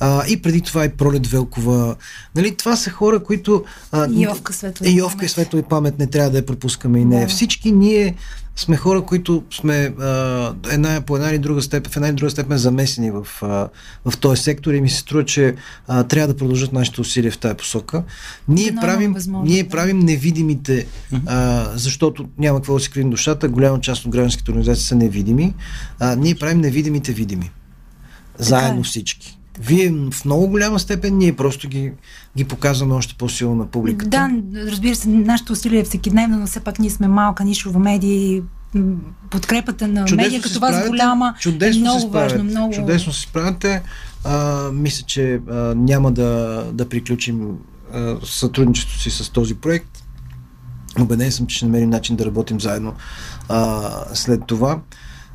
А, 0.00 0.26
и 0.28 0.42
преди 0.42 0.60
това 0.60 0.84
и 0.84 0.88
Пролет 0.88 1.26
Велкова. 1.26 1.96
Нали, 2.36 2.56
това 2.56 2.76
са 2.76 2.90
хора, 2.90 3.22
които... 3.22 3.64
А, 3.92 4.08
Йовка 4.10 4.52
Светло 4.52 4.86
и 4.86 4.98
Йовка 4.98 5.24
и 5.24 5.28
Светло 5.28 5.58
и 5.58 5.62
памет 5.62 5.98
не 5.98 6.06
трябва 6.06 6.30
да 6.30 6.38
я 6.38 6.46
пропускаме 6.46 6.98
и 7.00 7.04
не. 7.04 7.20
Да. 7.20 7.26
Всички 7.26 7.72
ние 7.72 8.14
сме 8.56 8.76
хора, 8.76 9.02
които 9.02 9.42
сме 9.50 9.74
а, 9.74 10.54
една, 10.70 11.00
по 11.00 11.16
една 11.16 11.30
или 11.30 11.38
друга 11.38 11.62
степен, 11.62 11.92
в 11.92 11.96
една 11.96 12.08
или 12.08 12.16
друга 12.16 12.30
степен 12.30 12.58
замесени 12.58 13.10
в, 13.10 13.26
а, 13.42 13.68
в 14.10 14.18
този 14.18 14.42
сектор 14.42 14.72
и 14.72 14.80
ми 14.80 14.90
се 14.90 14.98
струва, 14.98 15.24
че 15.24 15.54
а, 15.88 16.04
трябва 16.04 16.28
да 16.28 16.36
продължат 16.36 16.72
нашите 16.72 17.00
усилия 17.00 17.32
в 17.32 17.38
тази 17.38 17.54
посока. 17.54 18.04
Ние, 18.48 18.70
да, 18.70 18.80
правим, 18.80 19.16
ние 19.44 19.62
да. 19.62 19.68
правим 19.68 19.98
невидимите, 19.98 20.86
а, 21.26 21.68
защото 21.74 22.28
няма 22.38 22.58
какво 22.58 22.74
да 22.74 22.80
си 22.80 22.90
крием 22.90 23.10
душата, 23.10 23.48
голяма 23.48 23.80
част 23.80 24.04
от 24.04 24.10
гражданските 24.10 24.50
организации 24.50 24.86
са 24.86 24.94
невидими. 24.94 25.54
А, 25.98 26.16
ние 26.16 26.34
правим 26.34 26.60
невидимите 26.60 27.12
видими. 27.12 27.50
Заедно 28.38 28.80
е. 28.80 28.84
всички. 28.84 29.38
Вие 29.60 29.92
в 30.10 30.24
много 30.24 30.48
голяма 30.48 30.78
степен 30.78 31.18
ние 31.18 31.32
просто 31.32 31.68
ги, 31.68 31.92
ги 32.36 32.44
показваме 32.44 32.94
още 32.94 33.14
по-силно 33.14 33.54
на 33.54 33.66
публиката. 33.66 34.10
Да, 34.10 34.30
разбира 34.70 34.94
се, 34.94 35.08
нашето 35.08 35.52
усилие 35.52 35.80
е 35.80 35.84
всекидневно, 35.84 36.38
но 36.38 36.46
все 36.46 36.60
пак 36.60 36.78
ние 36.78 36.90
сме 36.90 37.08
малка 37.08 37.44
нишова 37.44 37.78
медия 37.78 38.42
подкрепата 39.30 39.88
на 39.88 40.04
чудесно 40.04 40.24
медия 40.24 40.42
като 40.42 40.60
вас 40.60 40.88
голяма 40.88 41.34
чудесно 41.40 41.80
е 41.80 41.82
много 41.82 42.10
важно. 42.10 42.44
Много... 42.44 42.74
Чудесно 42.74 43.12
се 43.12 43.20
справяте. 43.20 43.82
А, 44.24 44.68
мисля, 44.72 45.04
че 45.06 45.40
а, 45.50 45.54
няма 45.76 46.12
да, 46.12 46.64
да 46.72 46.88
приключим 46.88 47.58
а, 47.94 48.16
сътрудничеството 48.24 49.00
си 49.00 49.10
с 49.10 49.30
този 49.30 49.54
проект. 49.54 50.04
Обеден 51.00 51.32
съм, 51.32 51.46
че 51.46 51.56
ще 51.56 51.64
намерим 51.64 51.90
начин 51.90 52.16
да 52.16 52.26
работим 52.26 52.60
заедно 52.60 52.94
а, 53.48 53.90
след 54.14 54.46
това. 54.46 54.80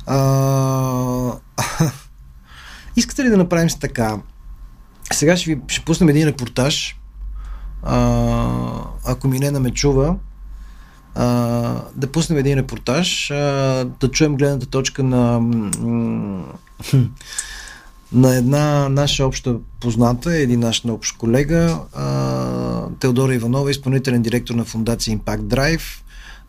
А, 0.06 1.32
Искате 2.96 3.24
ли 3.24 3.28
да 3.28 3.36
направим 3.36 3.70
с 3.70 3.78
така? 3.78 4.18
Сега 5.12 5.36
ще 5.36 5.54
ви 5.54 5.60
ще 5.68 5.84
пуснем 5.84 6.08
един 6.08 6.28
репортаж. 6.28 6.96
А, 7.82 8.84
ако 9.04 9.28
Милена 9.28 9.60
ме 9.60 9.70
чува, 9.70 10.16
а, 11.14 11.24
да 11.96 12.12
пуснем 12.12 12.38
един 12.38 12.58
репортаж, 12.58 13.30
а, 13.30 13.34
да 14.00 14.10
чуем 14.10 14.36
гледната 14.36 14.66
точка 14.66 15.02
на 15.02 15.40
на 18.12 18.36
една 18.36 18.88
наша 18.88 19.26
обща 19.26 19.56
позната, 19.80 20.36
един 20.36 20.60
наш 20.60 20.84
общ 20.88 21.16
колега, 21.16 21.80
а, 21.94 22.86
Теодора 23.00 23.34
Иванова, 23.34 23.70
изпълнителен 23.70 24.22
директор 24.22 24.54
на 24.54 24.64
фундация 24.64 25.18
Impact 25.18 25.40
Drive, 25.40 25.82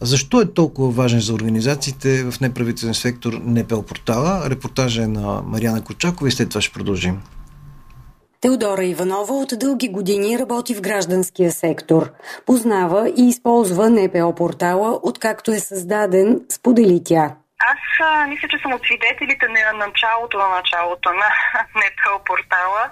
защо 0.01 0.41
е 0.41 0.53
толкова 0.53 0.91
важен 0.91 1.19
за 1.19 1.33
организациите 1.33 2.23
в 2.23 2.39
неправителствен 2.39 2.93
сектор 2.93 3.41
НПЛ 3.45 3.81
портала? 3.81 4.49
Репортажа 4.49 5.03
е 5.03 5.07
на 5.07 5.41
Марияна 5.45 5.83
Кочакова 5.83 6.27
и 6.27 6.31
след 6.31 6.49
това 6.49 6.61
ще 6.61 6.73
продължим. 6.73 7.19
Теодора 8.41 8.85
Иванова 8.85 9.33
от 9.33 9.53
дълги 9.59 9.89
години 9.89 10.39
работи 10.39 10.75
в 10.75 10.81
гражданския 10.81 11.51
сектор. 11.51 12.11
Познава 12.45 13.09
и 13.17 13.27
използва 13.27 13.89
НПО 13.89 14.35
портала, 14.35 14.99
откакто 15.03 15.51
е 15.51 15.59
създаден, 15.59 16.41
сподели 16.49 17.01
тя. 17.05 17.35
Аз 17.59 17.79
а, 17.99 18.27
мисля, 18.27 18.47
че 18.47 18.57
съм 18.57 18.73
от 18.73 18.85
свидетелите 18.85 19.47
на 19.47 19.73
началото 19.73 20.37
на 20.37 20.47
началото 20.47 21.13
на 21.13 21.29
НПО 21.75 22.23
портала. 22.23 22.89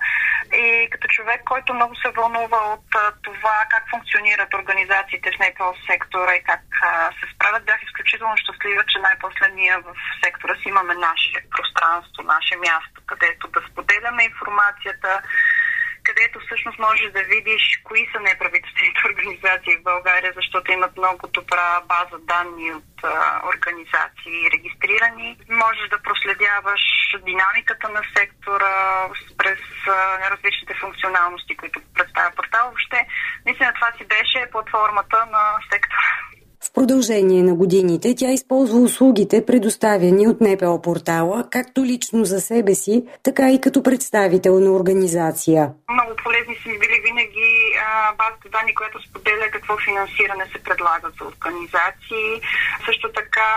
И 0.53 0.87
като 0.91 1.07
човек, 1.07 1.41
който 1.45 1.73
много 1.73 1.95
се 1.95 2.09
вълнува 2.09 2.61
от 2.73 2.89
а, 2.95 3.11
това 3.23 3.57
как 3.69 3.83
функционират 3.89 4.53
организациите 4.53 5.31
в 5.31 5.39
НПО 5.39 5.73
сектора 5.91 6.35
и 6.35 6.43
как 6.43 6.63
а, 6.83 7.11
се 7.17 7.25
справят, 7.33 7.65
бях 7.65 7.81
изключително 7.83 8.37
щастлива, 8.37 8.83
че 8.87 8.99
най-после 8.99 9.47
ние 9.55 9.77
в 9.77 9.93
сектора 10.23 10.55
си 10.55 10.65
имаме 10.69 10.93
наше 10.95 11.39
пространство, 11.55 12.19
наше 12.23 12.55
място, 12.57 12.97
където 13.05 13.47
да 13.47 13.61
споделяме 13.69 14.23
информацията, 14.23 15.21
където 16.07 16.39
всъщност 16.39 16.79
можеш 16.79 17.11
да 17.11 17.23
видиш 17.33 17.63
кои 17.83 18.09
са 18.11 18.19
неправителствените 18.19 19.01
организации 19.11 19.77
в 19.77 19.87
България, 19.91 20.31
защото 20.35 20.71
имат 20.71 20.97
много 20.97 21.27
добра 21.27 21.81
база 21.93 22.17
данни 22.31 22.73
от 22.79 22.93
а, 23.03 23.41
организации 23.51 24.51
регистрирани. 24.53 25.37
Можеш 25.49 25.85
да 25.89 26.03
проследяваш 26.07 26.83
динамиката 27.29 27.89
на 27.89 28.01
сектора 28.17 28.73
през 29.37 29.61
а, 29.87 29.97
различните 30.31 30.73
функционалности, 30.81 31.57
които 31.57 31.81
представя 31.95 32.31
портал. 32.35 32.65
Въобще, 32.65 32.99
наистина 33.45 33.73
това 33.73 33.91
си 33.97 34.03
беше 34.15 34.51
платформата 34.51 35.25
на 35.25 35.43
сектора. 35.71 36.26
Продължение 36.77 37.43
на 37.43 37.55
годините 37.55 38.15
тя 38.17 38.29
използва 38.31 38.77
услугите, 38.79 39.45
предоставяни 39.45 40.27
от 40.27 40.41
НПО 40.41 40.81
портала, 40.81 41.37
както 41.51 41.79
лично 41.91 42.25
за 42.25 42.39
себе 42.41 42.73
си, 42.75 42.95
така 43.23 43.45
и 43.51 43.61
като 43.61 43.83
представител 43.83 44.59
на 44.59 44.71
организация. 44.79 45.61
Много 45.89 46.13
полезни 46.23 46.55
са 46.55 46.69
ми 46.69 46.77
били 46.79 46.97
винаги 47.07 47.49
базата 48.17 48.49
данни, 48.55 48.75
която 48.75 48.97
споделя 49.07 49.47
какво 49.51 49.73
финансиране 49.77 50.45
се 50.53 50.59
предлага 50.67 51.07
за 51.17 51.23
организации. 51.31 52.29
Също 52.85 53.05
така 53.19 53.49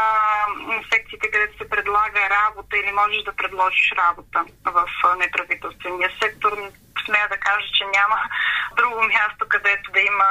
секциите, 0.92 1.30
където 1.30 1.54
се 1.58 1.68
предлага 1.74 2.20
работа 2.38 2.72
или 2.76 2.92
можеш 3.00 3.22
да 3.28 3.32
предложиш 3.40 3.86
работа 4.04 4.38
в 4.76 4.78
неправителствения 5.22 6.10
сектор. 6.22 6.52
Смея 7.06 7.28
да 7.34 7.38
кажа, 7.46 7.68
че 7.76 7.84
няма 7.96 8.18
друго 8.78 9.00
място, 9.14 9.42
където 9.48 9.86
да 9.96 10.00
има 10.00 10.30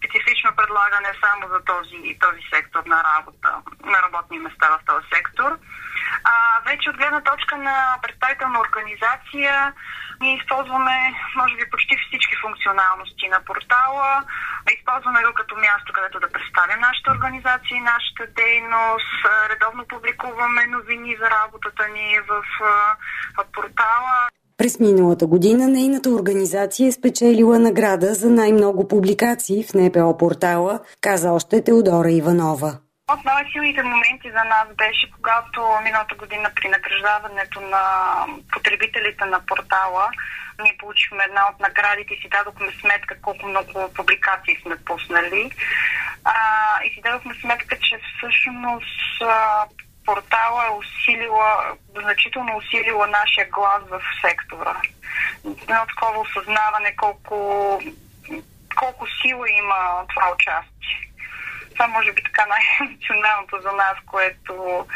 специфично 0.00 0.50
предлагане 0.56 1.12
само 1.24 1.44
за 1.52 1.60
този, 1.64 2.18
този 2.24 2.42
сектор 2.54 2.82
на 2.86 3.04
работа, 3.04 3.50
на 3.84 3.98
работни 4.02 4.38
места 4.38 4.66
в 4.68 4.80
този 4.86 5.06
сектор. 5.14 5.58
А, 6.24 6.34
вече 6.66 6.90
от 6.90 6.96
гледна 6.96 7.20
точка 7.20 7.56
на 7.56 7.98
представителна 8.02 8.60
организация, 8.60 9.72
ние 10.20 10.36
използваме, 10.36 11.14
може 11.36 11.54
би, 11.56 11.70
почти 11.70 11.96
всички 11.96 12.36
функционалности 12.36 13.28
на 13.28 13.40
портала. 13.44 14.24
Използваме 14.78 15.24
го 15.24 15.32
като 15.34 15.54
място, 15.56 15.92
където 15.92 16.20
да 16.20 16.32
представим 16.32 16.80
нашата 16.80 17.10
организация 17.10 17.76
и 17.76 17.80
нашата 17.80 18.26
дейност. 18.26 19.12
Редовно 19.50 19.86
публикуваме 19.88 20.66
новини 20.66 21.16
за 21.20 21.30
работата 21.30 21.88
ни 21.88 22.20
в, 22.28 22.44
портала. 23.52 24.28
През 24.60 24.80
миналата 24.80 25.26
година 25.26 25.68
нейната 25.68 26.10
организация 26.10 26.88
е 26.88 26.92
спечелила 26.92 27.58
награда 27.58 28.14
за 28.14 28.30
най-много 28.30 28.88
публикации 28.88 29.64
в 29.64 29.74
НПО 29.74 30.16
портала, 30.18 30.80
каза 31.00 31.32
още 31.32 31.64
Теодора 31.64 32.10
Иванова. 32.10 32.72
От 33.12 33.24
най-силните 33.24 33.82
моменти 33.82 34.28
за 34.36 34.44
нас 34.54 34.66
беше, 34.76 35.10
когато 35.16 35.60
миналата 35.84 36.14
година 36.14 36.50
при 36.56 36.68
награждаването 36.68 37.60
на 37.60 37.84
потребителите 38.52 39.24
на 39.24 39.40
портала 39.46 40.04
ние 40.62 40.76
получихме 40.78 41.24
една 41.28 41.42
от 41.50 41.60
наградите 41.60 42.14
и 42.14 42.20
си 42.20 42.28
дадохме 42.36 42.72
сметка 42.80 43.14
колко 43.22 43.46
много 43.46 43.92
публикации 43.96 44.56
сме 44.62 44.76
пуснали. 44.76 45.50
А, 46.24 46.34
и 46.84 46.94
си 46.94 47.00
дадохме 47.04 47.34
сметка, 47.42 47.76
че 47.86 48.00
всъщност 48.10 49.22
портала 50.10 50.66
е 50.66 50.76
усилила, 50.80 51.76
значително 52.00 52.56
усилила 52.56 53.06
нашия 53.06 53.46
глас 53.48 53.82
в 53.90 54.00
сектора. 54.24 54.76
Едно 55.44 55.86
такова 55.88 56.20
осъзнаване 56.20 56.96
колко, 56.96 57.36
колко 58.78 59.06
сила 59.22 59.50
има 59.50 60.04
това 60.08 60.32
участие. 60.34 60.96
Това 61.72 61.86
може 61.86 62.12
би 62.12 62.22
така 62.22 62.46
най-емоционалното 62.46 63.60
за 63.60 63.72
нас, 63.72 63.96
което, 64.06 64.86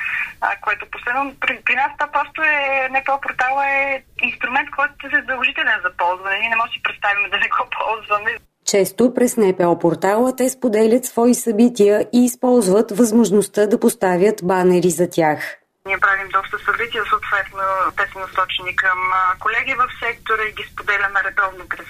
а, 0.40 0.56
което 0.56 0.90
последно. 0.90 1.36
При, 1.40 1.62
при 1.62 1.74
нас 1.74 1.90
това 1.98 2.12
просто 2.12 2.42
е, 2.42 2.90
това 3.04 3.20
портала 3.20 3.66
е 3.66 4.02
инструмент, 4.22 4.70
който 4.70 5.06
е 5.06 5.16
задължителен 5.16 5.80
за 5.84 5.96
ползване. 5.96 6.38
Ние 6.38 6.48
не 6.48 6.56
можем 6.56 6.70
да 6.70 6.74
си 6.74 6.82
представим 6.82 7.30
да 7.30 7.38
не 7.38 7.48
го 7.48 7.68
ползваме. 7.78 8.38
Често 8.64 9.14
през 9.14 9.36
НПО 9.36 9.78
портала 9.78 10.36
те 10.36 10.48
споделят 10.48 11.04
свои 11.04 11.34
събития 11.34 12.08
и 12.12 12.24
използват 12.24 12.98
възможността 12.98 13.66
да 13.66 13.80
поставят 13.80 14.40
банери 14.42 14.90
за 14.90 15.10
тях. 15.10 15.38
Ние 15.86 15.98
правим 15.98 16.28
доста 16.28 16.58
събития, 16.58 17.02
съответно 17.10 17.60
те 17.96 18.12
са 18.12 18.18
насочени 18.18 18.76
към 18.76 18.98
колеги 19.40 19.74
в 19.74 20.06
сектора 20.06 20.42
и 20.42 20.52
ги 20.52 20.64
споделяме 20.72 21.20
редовно 21.24 21.68
през 21.68 21.86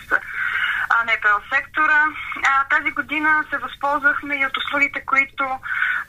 НПО 1.04 1.54
сектора. 1.54 2.00
А, 2.46 2.64
тази 2.64 2.90
година 2.90 3.44
се 3.50 3.58
възползвахме 3.58 4.36
и 4.36 4.46
от 4.46 4.56
услугите, 4.56 5.04
които 5.06 5.44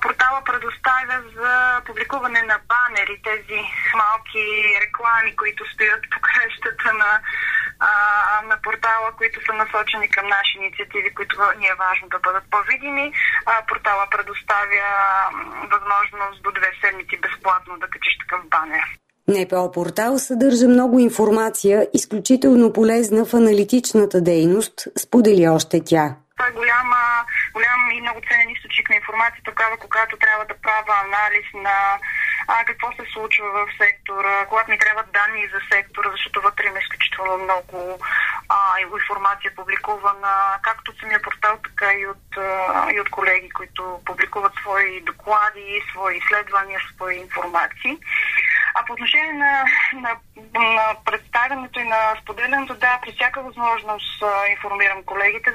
портала 0.01 0.42
предоставя 0.46 1.18
за 1.36 1.82
публикуване 1.86 2.42
на 2.42 2.58
банери, 2.72 3.22
тези 3.24 3.60
малки 3.96 4.44
реклами, 4.82 5.36
които 5.36 5.63
стоят 5.74 6.04
покрай 6.12 6.36
становищата 6.46 6.94
на, 6.94 7.20
а, 7.80 8.42
на 8.46 8.62
портала, 8.62 9.12
които 9.18 9.46
са 9.46 9.54
насочени 9.54 10.10
към 10.10 10.27
наши 10.27 10.58
инициативи, 10.58 11.13
които 11.13 11.38
ни 11.58 11.68
е 11.68 11.75
важно 11.75 12.10
да 12.10 12.20
бъдат 12.20 12.44
по-видими. 12.51 13.13
А, 13.46 13.65
портала 13.65 14.08
предоставя 14.12 14.86
възможност 15.72 16.44
до 16.44 16.51
две 16.51 16.72
седмици 16.82 17.18
безплатно 17.18 17.80
да 17.80 17.88
качиш 17.88 18.18
такъв 18.18 18.48
банер. 18.50 18.84
НПО 19.27 19.72
портал 19.72 20.20
съдържа 20.20 20.67
много 20.67 21.00
информация, 21.00 21.88
изключително 21.94 22.74
полезна 22.74 23.25
в 23.25 23.34
аналитичната 23.34 24.22
дейност, 24.22 24.88
сподели 24.98 25.48
още 25.48 25.82
тя. 25.86 26.15
Това 26.38 26.48
е 26.48 26.51
голяма, 26.51 27.01
голям 27.53 27.82
и 27.91 28.01
много 28.01 28.20
ценен 28.27 28.50
източник 28.50 28.89
на 28.89 28.96
информация, 28.96 29.41
тогава 29.46 29.77
когато 29.77 30.17
трябва 30.17 30.46
да 30.46 30.55
правя 30.65 30.94
анализ 31.05 31.46
на 31.53 31.77
а, 32.48 32.65
какво 32.65 32.88
се 32.91 33.05
случва 33.13 33.48
в 33.58 33.67
сектора, 33.84 34.46
когато 34.50 34.72
ми 34.72 34.79
трябват 34.79 35.12
данни 35.12 35.48
за 35.53 35.60
сектора, 35.72 36.10
защото 36.12 36.41
вътре 36.41 36.65
има 36.67 36.79
изключително 36.79 37.38
много 37.38 38.00
а, 38.50 38.58
информация 38.79 39.55
публикувана, 39.55 40.34
както 40.62 40.91
от 40.91 41.00
самия 41.00 41.22
портал, 41.22 41.58
така 41.67 41.94
и 41.94 42.08
от, 42.08 42.27
а, 42.38 42.91
и 42.96 43.01
от 43.01 43.10
колеги, 43.10 43.50
които 43.50 44.01
публикуват 44.05 44.53
свои 44.62 45.01
доклади, 45.01 45.84
свои 45.91 46.17
изследвания, 46.17 46.79
свои 46.96 47.15
информации. 47.15 47.98
По 48.88 48.94
отношение 48.94 49.34
на, 49.34 49.65
на, 49.94 50.12
на 50.60 50.96
представянето 51.06 51.80
и 51.80 51.84
на 51.84 52.15
споделянето, 52.22 52.75
да, 52.75 53.00
при 53.01 53.12
всяка 53.12 53.42
възможност 53.42 54.24
а, 54.24 54.48
информирам 54.48 55.04
колегите. 55.04 55.50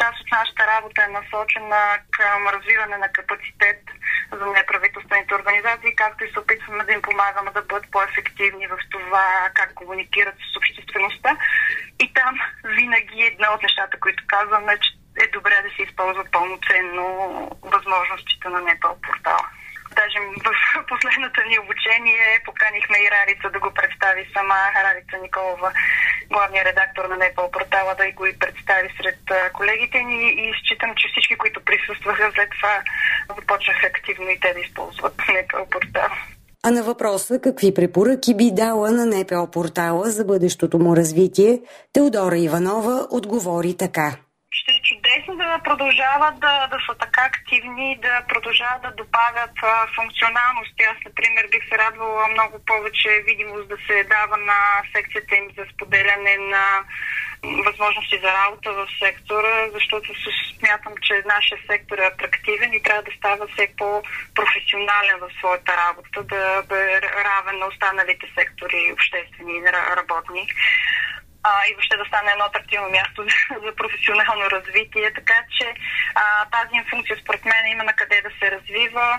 Част 0.00 0.20
от 0.20 0.30
нашата 0.32 0.66
работа 0.66 1.02
е 1.04 1.14
насочена 1.18 1.82
към 2.10 2.48
развиване 2.48 2.96
на 2.96 3.08
капацитет 3.08 3.80
за 4.32 4.46
неправителствените 4.46 5.34
организации, 5.34 5.96
както 5.96 6.24
и 6.24 6.32
се 6.32 6.38
опитваме 6.38 6.84
да 6.84 6.92
им 6.92 7.02
помагаме 7.02 7.50
да 7.50 7.62
бъдат 7.62 7.90
по-ефективни 7.90 8.66
в 8.66 8.78
това 8.90 9.26
как 9.54 9.74
комуникират 9.74 10.34
с 10.34 10.56
обществеността. 10.56 11.36
И 12.00 12.12
там 12.14 12.40
винаги 12.64 13.22
една 13.22 13.54
от 13.54 13.62
нещата, 13.62 14.00
които 14.00 14.24
казваме, 14.26 14.78
че 14.78 14.90
е 15.24 15.26
добре 15.26 15.62
да 15.62 15.70
се 15.76 15.82
използват 15.82 16.30
пълноценно 16.32 17.06
възможностите 17.62 18.48
на 18.48 18.60
НЕПАЛ 18.60 18.96
портала. 19.02 19.48
Даже 20.00 20.18
в 20.46 20.50
последното 20.92 21.40
ни 21.48 21.56
обучение 21.64 22.42
поканихме 22.44 22.96
и 23.04 23.10
Рарица 23.16 23.46
да 23.50 23.58
го 23.64 23.70
представи 23.80 24.24
сама. 24.34 24.60
Рарица 24.86 25.16
Николова, 25.22 25.70
главният 26.34 26.66
редактор 26.66 27.04
на 27.08 27.16
Непал 27.16 27.50
портала, 27.50 27.94
да 27.98 28.04
и 28.06 28.12
го 28.12 28.26
и 28.26 28.38
представи 28.38 28.88
сред 28.98 29.20
колегите 29.52 29.98
ни 30.02 30.20
и 30.44 30.52
считам, 30.60 30.90
че 30.96 31.08
всички, 31.08 31.36
които 31.36 31.64
присъстваха 31.64 32.32
след 32.34 32.50
това, 32.56 32.74
започнаха 33.36 33.86
активно 33.86 34.28
и 34.30 34.40
те 34.40 34.52
да 34.54 34.60
използват 34.60 35.14
Непал 35.36 35.66
портал. 35.70 36.10
А 36.66 36.70
на 36.70 36.82
въпроса 36.82 37.40
какви 37.40 37.74
препоръки 37.74 38.36
би 38.36 38.50
дала 38.52 38.90
на 38.90 39.06
НПО 39.06 39.50
портала 39.50 40.10
за 40.10 40.24
бъдещото 40.24 40.78
му 40.78 40.96
развитие, 40.96 41.60
Теодора 41.92 42.38
Иванова 42.38 43.06
отговори 43.10 43.76
така 43.76 44.16
чудесно 44.88 45.36
да 45.36 45.60
продължават 45.64 46.40
да, 46.40 46.66
да 46.66 46.78
са 46.86 46.94
така 46.98 47.22
активни, 47.22 47.98
да 48.02 48.22
продължават 48.28 48.82
да 48.82 48.90
добавят 48.90 49.56
а, 49.62 49.86
функционалности. 49.98 50.82
Аз, 50.92 50.98
например, 51.04 51.44
бих 51.50 51.68
се 51.68 51.78
радвала 51.78 52.28
много 52.28 52.56
повече 52.66 53.22
видимост 53.26 53.68
да 53.68 53.76
се 53.86 54.04
дава 54.04 54.36
на 54.36 54.60
секцията 54.94 55.36
им 55.36 55.46
за 55.58 55.64
споделяне 55.72 56.36
на 56.36 56.64
възможности 57.66 58.20
за 58.24 58.30
работа 58.32 58.72
в 58.72 58.88
сектора, 59.04 59.70
защото 59.72 60.08
смятам, 60.58 60.92
че 61.02 61.22
нашия 61.26 61.58
сектор 61.70 61.98
е 61.98 62.10
атрактивен 62.12 62.72
и 62.72 62.82
трябва 62.82 63.02
да 63.02 63.16
става 63.18 63.46
все 63.52 63.68
по-професионален 63.76 65.18
в 65.20 65.28
своята 65.38 65.72
работа, 65.76 66.22
да, 66.22 66.62
да 66.62 66.78
е 66.92 67.00
равен 67.00 67.58
на 67.58 67.66
останалите 67.66 68.26
сектори, 68.38 68.92
обществени 68.92 69.56
и 69.56 69.72
работни 69.96 70.48
а, 71.44 71.50
и 71.68 71.74
въобще 71.74 71.96
да 71.96 72.04
стане 72.04 72.30
едно 72.32 72.44
атрактивно 72.44 72.88
място 72.88 73.18
за, 73.64 73.70
професионално 73.76 74.50
развитие. 74.50 75.12
Така 75.14 75.38
че 75.56 75.66
а, 76.14 76.24
тази 76.56 76.90
функция 76.90 77.16
според 77.16 77.44
мен 77.44 77.66
има 77.66 77.84
на 77.84 77.92
къде 77.92 78.22
да 78.22 78.30
се 78.38 78.50
развива. 78.50 79.18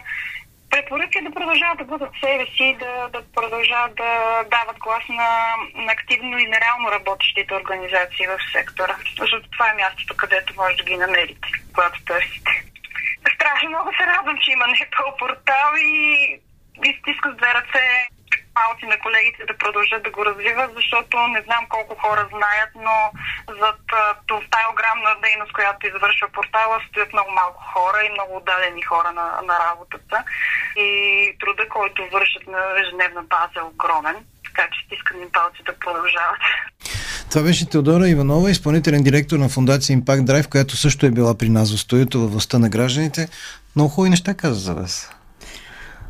Препоръка 0.69 1.19
е 1.19 1.27
да 1.27 1.31
продължават 1.31 1.77
да 1.77 1.83
бъдат 1.83 2.13
себе 2.23 2.45
си, 2.45 2.77
да, 2.79 3.09
да 3.13 3.19
продължават 3.35 3.95
да 3.95 4.11
дават 4.55 4.77
глас 4.79 5.03
на, 5.09 5.29
на 5.75 5.91
активно 5.91 6.37
и 6.37 6.47
нереално 6.47 6.91
работещите 6.91 7.53
организации 7.53 8.27
в 8.27 8.37
сектора. 8.51 8.95
Защото 9.19 9.49
това 9.49 9.69
е 9.69 9.75
мястото, 9.75 10.17
където 10.17 10.53
може 10.57 10.75
да 10.77 10.83
ги 10.83 10.97
намерите, 10.97 11.47
когато 11.73 12.03
търсите. 12.03 12.51
Страшно 13.35 13.69
много 13.69 13.89
се 13.97 14.07
радвам, 14.07 14.37
че 14.41 14.51
има 14.51 14.67
НПО 14.67 15.17
портал 15.17 15.71
и 15.77 15.95
изтиска 16.83 17.31
с 17.31 17.35
две 17.35 17.53
ръце 17.53 18.07
палци 18.57 18.85
на 18.93 18.97
колегите 19.05 19.41
да 19.49 19.57
продължат 19.63 20.03
да 20.03 20.11
го 20.15 20.25
развиват, 20.29 20.71
защото 20.79 21.15
не 21.35 21.41
знам 21.47 21.63
колко 21.75 21.93
хора 22.03 22.23
знаят, 22.35 22.71
но 22.85 22.95
зад 23.61 23.79
тази 24.53 24.67
огромна 24.73 25.11
дейност, 25.25 25.53
която 25.57 25.87
извършва 25.87 26.27
портала, 26.37 26.75
стоят 26.87 27.13
много 27.13 27.31
малко 27.41 27.61
хора 27.73 27.99
и 28.03 28.13
много 28.15 28.31
отдадени 28.37 28.81
хора 28.91 29.09
на, 29.19 29.27
на 29.49 29.55
работата. 29.65 30.17
И 30.85 30.89
труда, 31.39 31.63
който 31.69 31.99
вършат 32.15 32.45
на 32.47 32.61
ежедневна 32.81 33.23
база 33.33 33.57
е 33.59 33.69
огромен. 33.73 34.17
Така 34.47 34.63
че 34.71 34.85
стискам 34.85 35.17
им 35.23 35.31
палци 35.37 35.61
да 35.65 35.73
продължават. 35.83 36.41
Това 37.29 37.43
беше 37.43 37.69
Теодора 37.69 38.09
Иванова, 38.09 38.49
изпълнителен 38.49 39.03
директор 39.03 39.37
на 39.37 39.49
фундация 39.49 39.97
Impact 39.97 40.23
Drive, 40.25 40.49
която 40.49 40.77
също 40.77 41.05
е 41.05 41.11
била 41.11 41.37
при 41.37 41.49
нас 41.49 41.75
в 41.75 41.79
студиото 41.79 42.19
във 42.19 42.31
властта 42.31 42.59
на 42.59 42.69
гражданите. 42.69 43.27
Много 43.75 43.89
хубави 43.89 44.09
неща 44.09 44.33
каза 44.33 44.59
за 44.59 44.73
вас. 44.73 45.14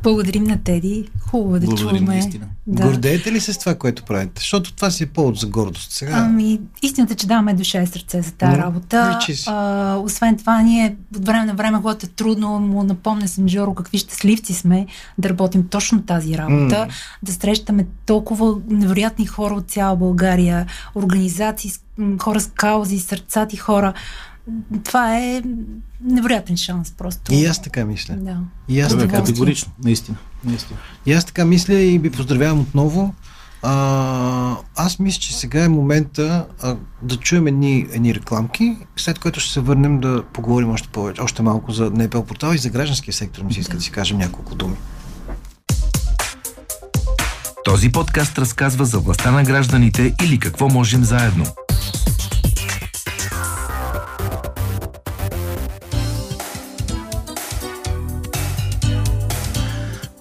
Благодарим 0.02 0.44
на 0.44 0.58
Теди. 0.58 1.08
Хубаво 1.30 1.58
да 1.58 1.66
Благодарим, 1.66 1.76
чуваме. 1.76 2.14
Наистина. 2.14 2.46
Да. 2.66 2.82
Гордеете 2.82 3.32
ли 3.32 3.40
се 3.40 3.52
с 3.52 3.58
това, 3.58 3.74
което 3.74 4.04
правите? 4.04 4.32
Защото 4.40 4.74
това 4.74 4.90
си 4.90 5.04
е 5.04 5.06
повод 5.06 5.36
за 5.36 5.46
гордост 5.46 5.92
сега. 5.92 6.12
Ами, 6.16 6.60
истината, 6.82 7.14
че 7.14 7.26
даваме 7.26 7.54
душа 7.54 7.82
и 7.82 7.86
сърце 7.86 8.22
за 8.22 8.32
тази 8.32 8.58
работа. 8.58 9.18
А, 9.46 9.96
освен 9.96 10.36
това, 10.36 10.62
ние 10.62 10.96
от 11.16 11.26
време 11.26 11.44
на 11.44 11.54
време, 11.54 11.78
когато 11.78 12.06
е 12.06 12.08
трудно, 12.08 12.58
му 12.58 12.82
напомня 12.82 13.28
съм 13.28 13.48
Жоро 13.48 13.74
какви 13.74 13.98
щастливци 13.98 14.54
сме 14.54 14.86
да 15.18 15.28
работим 15.28 15.68
точно 15.68 16.02
тази 16.02 16.38
работа, 16.38 16.74
mm. 16.74 16.90
да 17.22 17.32
срещаме 17.32 17.86
толкова 18.06 18.54
невероятни 18.68 19.26
хора 19.26 19.54
от 19.54 19.70
цяла 19.70 19.96
България, 19.96 20.66
организации, 20.94 21.70
хора 22.18 22.40
с 22.40 22.46
каузи, 22.46 22.98
сърцати 22.98 23.56
хора 23.56 23.92
това 24.84 25.18
е 25.18 25.42
невероятен 26.00 26.56
шанс 26.56 26.90
просто. 26.90 27.34
И 27.34 27.46
аз 27.46 27.62
така 27.62 27.84
мисля. 27.84 28.14
Да. 28.14 28.38
И 28.68 28.80
аз 28.80 28.98
така. 28.98 29.16
Категорично, 29.16 29.72
наистина. 29.84 30.16
наистина. 30.44 30.78
И 31.06 31.12
аз 31.12 31.24
така 31.24 31.44
мисля 31.44 31.74
и 31.74 31.98
ви 31.98 32.10
поздравявам 32.10 32.60
отново. 32.60 33.14
А, 33.62 34.56
аз 34.76 34.98
мисля, 34.98 35.20
че 35.20 35.36
сега 35.36 35.64
е 35.64 35.68
момента 35.68 36.46
а, 36.62 36.76
да 37.02 37.16
чуем 37.16 37.46
едни, 37.46 37.86
едни 37.92 38.14
рекламки, 38.14 38.76
след 38.96 39.18
което 39.18 39.40
ще 39.40 39.52
се 39.52 39.60
върнем 39.60 40.00
да 40.00 40.22
поговорим 40.32 40.70
още 40.70 40.88
повече, 40.88 41.22
още 41.22 41.42
малко 41.42 41.72
за 41.72 41.90
НПЛ 41.90 42.20
портал 42.20 42.52
и 42.54 42.58
за 42.58 42.70
гражданския 42.70 43.14
сектор. 43.14 43.42
Ми 43.42 43.54
се 43.54 43.60
иска 43.60 43.72
да. 43.72 43.78
да 43.78 43.84
си 43.84 43.90
кажем 43.90 44.18
няколко 44.18 44.54
думи. 44.54 44.76
Този 47.64 47.92
подкаст 47.92 48.38
разказва 48.38 48.84
за 48.84 48.98
властта 48.98 49.30
на 49.30 49.44
гражданите 49.44 50.14
или 50.24 50.38
какво 50.38 50.68
можем 50.68 51.04
заедно– 51.04 51.44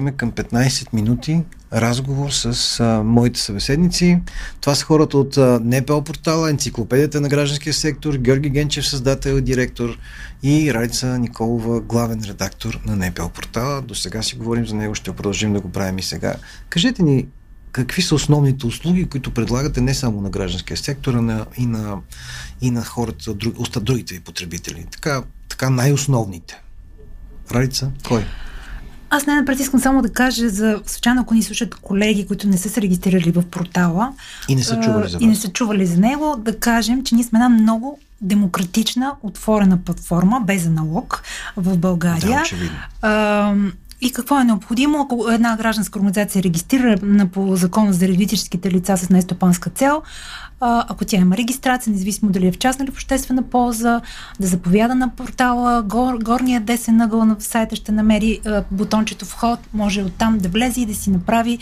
пристъпваме 0.06 0.12
към 0.12 0.32
15 0.32 0.94
минути 0.94 1.44
разговор 1.74 2.30
с 2.32 2.80
а, 2.80 3.04
моите 3.04 3.40
събеседници. 3.40 4.20
Това 4.62 4.76
са 4.76 4.86
хората 4.86 5.18
от 5.18 5.38
а, 5.38 5.60
НПО 5.64 6.04
портала, 6.04 6.50
енциклопедията 6.50 7.22
на 7.22 7.30
гражданския 7.30 7.74
сектор, 7.74 8.14
Георги 8.18 8.50
Генчев, 8.50 8.88
създател 8.88 9.34
и 9.38 9.42
директор 9.42 9.98
и 10.44 10.74
Райца 10.74 11.20
Николова, 11.20 11.82
главен 11.82 12.22
редактор 12.28 12.80
на 12.86 12.96
НПО 12.96 13.30
портала. 13.30 13.82
До 13.82 13.96
сега 13.96 14.22
си 14.22 14.36
говорим 14.36 14.68
за 14.68 14.76
него, 14.76 14.96
ще 14.96 15.12
продължим 15.12 15.54
да 15.54 15.62
го 15.62 15.72
правим 15.72 15.98
и 15.98 16.04
сега. 16.04 16.36
Кажете 16.70 17.04
ни, 17.04 17.28
какви 17.72 18.02
са 18.02 18.16
основните 18.16 18.66
услуги, 18.68 19.06
които 19.06 19.34
предлагате 19.34 19.82
не 19.82 19.94
само 19.94 20.22
на 20.22 20.30
гражданския 20.30 20.78
сектор, 20.78 21.14
а 21.14 21.22
на, 21.22 21.46
и, 21.58 21.66
на, 21.66 21.98
и 22.62 22.72
на 22.72 22.84
хората, 22.86 23.34
друг, 23.34 23.56
другите 23.82 24.14
ви 24.14 24.20
потребители? 24.20 24.86
Така, 24.92 25.24
така 25.50 25.70
най-основните. 25.70 26.62
Райца, 27.52 27.92
кой? 28.08 28.26
Аз 29.16 29.26
най-напред 29.26 29.60
искам 29.60 29.80
само 29.80 30.02
да 30.02 30.10
кажа 30.10 30.50
за 30.50 30.82
случайно, 30.86 31.22
ако 31.22 31.34
ни 31.34 31.44
слушат 31.44 31.76
колеги, 31.76 32.28
които 32.28 32.48
не 32.48 32.58
са 32.58 32.70
се 32.70 32.82
регистрирали 32.82 33.32
в 33.32 33.44
портала 33.52 34.14
и 34.48 34.56
не 34.56 34.64
са 34.64 34.80
чували 34.80 35.10
за, 35.10 35.18
и 35.22 35.28
не 35.28 35.36
са 35.36 35.52
чували 35.52 35.86
за 35.86 36.00
него, 36.00 36.36
да 36.38 36.60
кажем, 36.60 37.04
че 37.04 37.16
ние 37.16 37.24
сме 37.24 37.40
една 37.40 37.50
много 37.50 38.00
демократична, 38.22 39.14
отворена 39.24 39.78
платформа, 39.78 40.42
без 40.46 40.66
налог 40.66 41.24
в 41.58 41.78
България. 41.78 42.44
Да, 43.02 43.56
и 44.02 44.12
какво 44.12 44.40
е 44.40 44.44
необходимо, 44.44 45.02
ако 45.02 45.30
една 45.32 45.58
гражданска 45.58 46.00
организация 46.00 46.44
регистрирана 46.44 47.28
по 47.28 47.56
закона 47.56 47.94
за 47.94 48.06
юридическите 48.06 48.72
лица 48.72 48.98
с 48.98 49.10
нестопанска 49.10 49.70
цел, 49.70 50.02
ако 50.62 51.06
тя 51.06 51.18
има 51.18 51.38
регистрация, 51.38 51.94
независимо 51.94 52.32
дали 52.32 52.48
е 52.48 52.52
в 52.52 52.58
частна 52.58 52.86
или 52.86 52.92
в 52.92 52.96
обществена 52.96 53.44
полза, 53.44 54.02
да 54.40 54.48
заповяда 54.48 54.96
на 54.96 55.10
портала, 55.10 55.82
гор, 55.82 56.18
горния 56.18 56.62
десен 56.62 57.02
ъгъл 57.02 57.26
на 57.26 57.36
сайта 57.40 57.76
ще 57.76 57.92
намери 57.92 58.40
бутончето 58.72 59.26
вход, 59.26 59.60
може 59.74 60.04
оттам 60.04 60.38
да 60.38 60.50
влезе 60.50 60.82
и 60.82 60.86
да 60.86 60.96
си 60.96 61.10
направи 61.10 61.60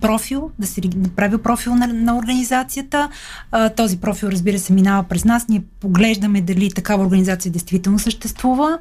профил, 0.00 0.50
да 0.58 0.66
се 0.66 0.80
направи 0.96 1.38
профил 1.38 1.74
на, 1.74 1.86
на 1.86 2.16
организацията. 2.16 3.08
А, 3.52 3.68
този 3.68 3.96
профил, 3.98 4.28
разбира 4.28 4.58
се, 4.58 4.72
минава 4.72 5.02
през 5.02 5.24
нас. 5.24 5.48
Ние 5.48 5.62
поглеждаме 5.80 6.40
дали 6.40 6.70
такава 6.70 7.04
организация 7.04 7.52
действително 7.52 7.98
съществува, 7.98 8.78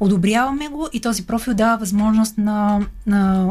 одобряваме 0.00 0.68
го 0.68 0.88
и 0.92 1.00
този 1.00 1.26
профил 1.26 1.54
дава 1.54 1.78
възможност 1.78 2.38
на, 2.38 2.80
на 3.06 3.50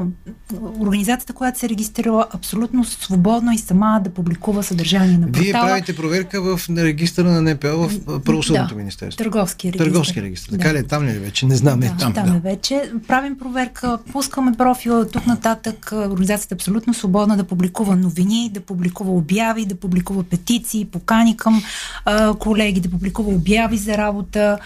организацията, 0.80 1.34
която 1.34 1.60
се 1.60 1.66
е 1.66 1.70
регистрира 1.70 2.26
абсолютно 2.32 2.84
свободно 2.84 3.52
и 3.52 3.58
сама 3.58 4.02
да 4.04 4.10
публикува 4.10 4.64
съдържание 4.64 5.18
на 5.18 5.26
портала. 5.26 5.44
Вие 5.44 5.54
правите 5.54 5.96
проверка 5.96 6.42
в 6.42 6.70
регистъра 6.70 7.32
на 7.32 7.54
НПО 7.54 7.68
в 7.68 8.22
правосъдното 8.24 8.74
да, 8.74 8.76
министерство. 8.76 9.24
Търговски 9.24 9.68
регистр. 9.68 9.84
Търговски 9.84 10.22
регистр. 10.22 10.52
Да. 10.52 10.58
Така 10.58 10.74
ли? 10.74 10.78
Е? 10.78 10.84
Там 10.84 11.06
ли 11.06 11.10
е 11.10 11.20
вече? 11.20 11.46
Не 11.46 11.56
знам. 11.56 11.80
Да, 11.80 11.96
там, 12.00 12.14
там 12.14 12.30
да. 12.30 12.38
е 12.38 12.40
вече. 12.40 12.92
Правим 13.08 13.38
проверка, 13.38 13.98
пускаме 14.12 14.52
профила 14.58 15.08
тук 15.08 15.28
нататък. 15.28 15.92
Организацията 15.92 16.54
е 16.54 16.58
абсолютно 16.58 16.94
свободна 16.94 17.07
да 17.08 17.44
публикува 17.44 17.96
новини, 17.96 18.52
да 18.54 18.60
публикува 18.60 19.12
обяви, 19.12 19.66
да 19.66 19.76
публикува 19.76 20.24
петиции, 20.24 20.86
покани 20.86 21.38
към 21.38 21.62
а, 22.06 22.34
колеги, 22.34 22.80
да 22.80 22.90
публикува 22.90 23.32
обяви 23.34 23.78
за 23.78 23.98
работа. 23.98 24.58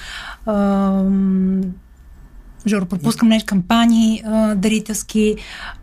А, 0.45 1.03
Жоро, 2.67 2.85
пропускам 2.85 3.27
нещо, 3.27 3.45
кампании 3.45 4.21
а, 4.25 4.55
дарителски, 4.55 5.35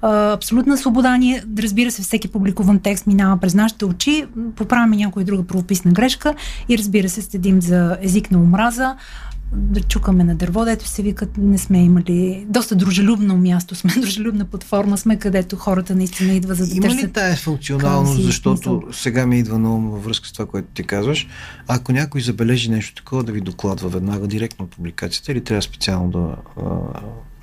а, 0.03 0.33
абсолютна 0.33 0.77
свобода. 0.77 1.17
Ние, 1.17 1.45
разбира 1.59 1.91
се, 1.91 2.03
всеки 2.03 2.29
публикуван 2.29 2.79
текст 2.79 3.07
минава 3.07 3.37
през 3.37 3.55
нашите 3.55 3.85
очи, 3.85 4.27
поправяме 4.57 4.97
някоя 4.97 5.27
друга 5.27 5.43
правописна 5.43 5.93
грешка 5.93 6.35
и 6.69 6.79
разбира 6.79 7.09
се, 7.09 7.23
следим 7.23 7.63
за 7.63 7.97
език 8.03 8.31
на 8.31 8.39
омраза 8.39 8.97
да 9.53 9.81
чукаме 9.81 10.25
на 10.25 10.35
дърво, 10.35 10.65
дето 10.65 10.89
се 10.89 11.03
викат, 11.03 11.31
не 11.39 11.59
сме 11.59 11.85
имали 11.85 12.47
доста 12.49 12.77
дружелюбно 12.77 13.37
място 13.37 13.75
сме, 13.75 13.93
дружелюбна 14.01 14.45
платформа 14.45 14.99
сме, 14.99 15.19
където 15.19 15.57
хората 15.57 15.95
наистина 15.95 16.33
идват 16.33 16.57
за 16.57 16.67
да 16.67 16.77
Има 16.77 16.89
ли 16.89 17.13
тая 17.13 17.37
функционалност, 17.37 18.23
защото 18.23 18.83
сега 18.93 19.27
ми 19.27 19.39
идва 19.39 19.59
на 19.59 19.75
ум 19.75 19.91
във 19.91 20.05
връзка 20.05 20.29
с 20.29 20.33
това, 20.33 20.47
което 20.47 20.69
ти 20.75 20.83
казваш, 20.83 21.29
ако 21.69 21.93
някой 21.93 22.21
забележи 22.21 22.71
нещо 22.71 22.95
такова, 22.95 23.25
да 23.25 23.33
ви 23.33 23.41
докладва 23.41 23.89
веднага 23.89 24.27
директно 24.27 24.65
от 24.65 24.71
публикацията 24.71 25.33
или 25.33 25.45
трябва 25.45 25.63
специално 25.63 26.11
да 26.11 26.37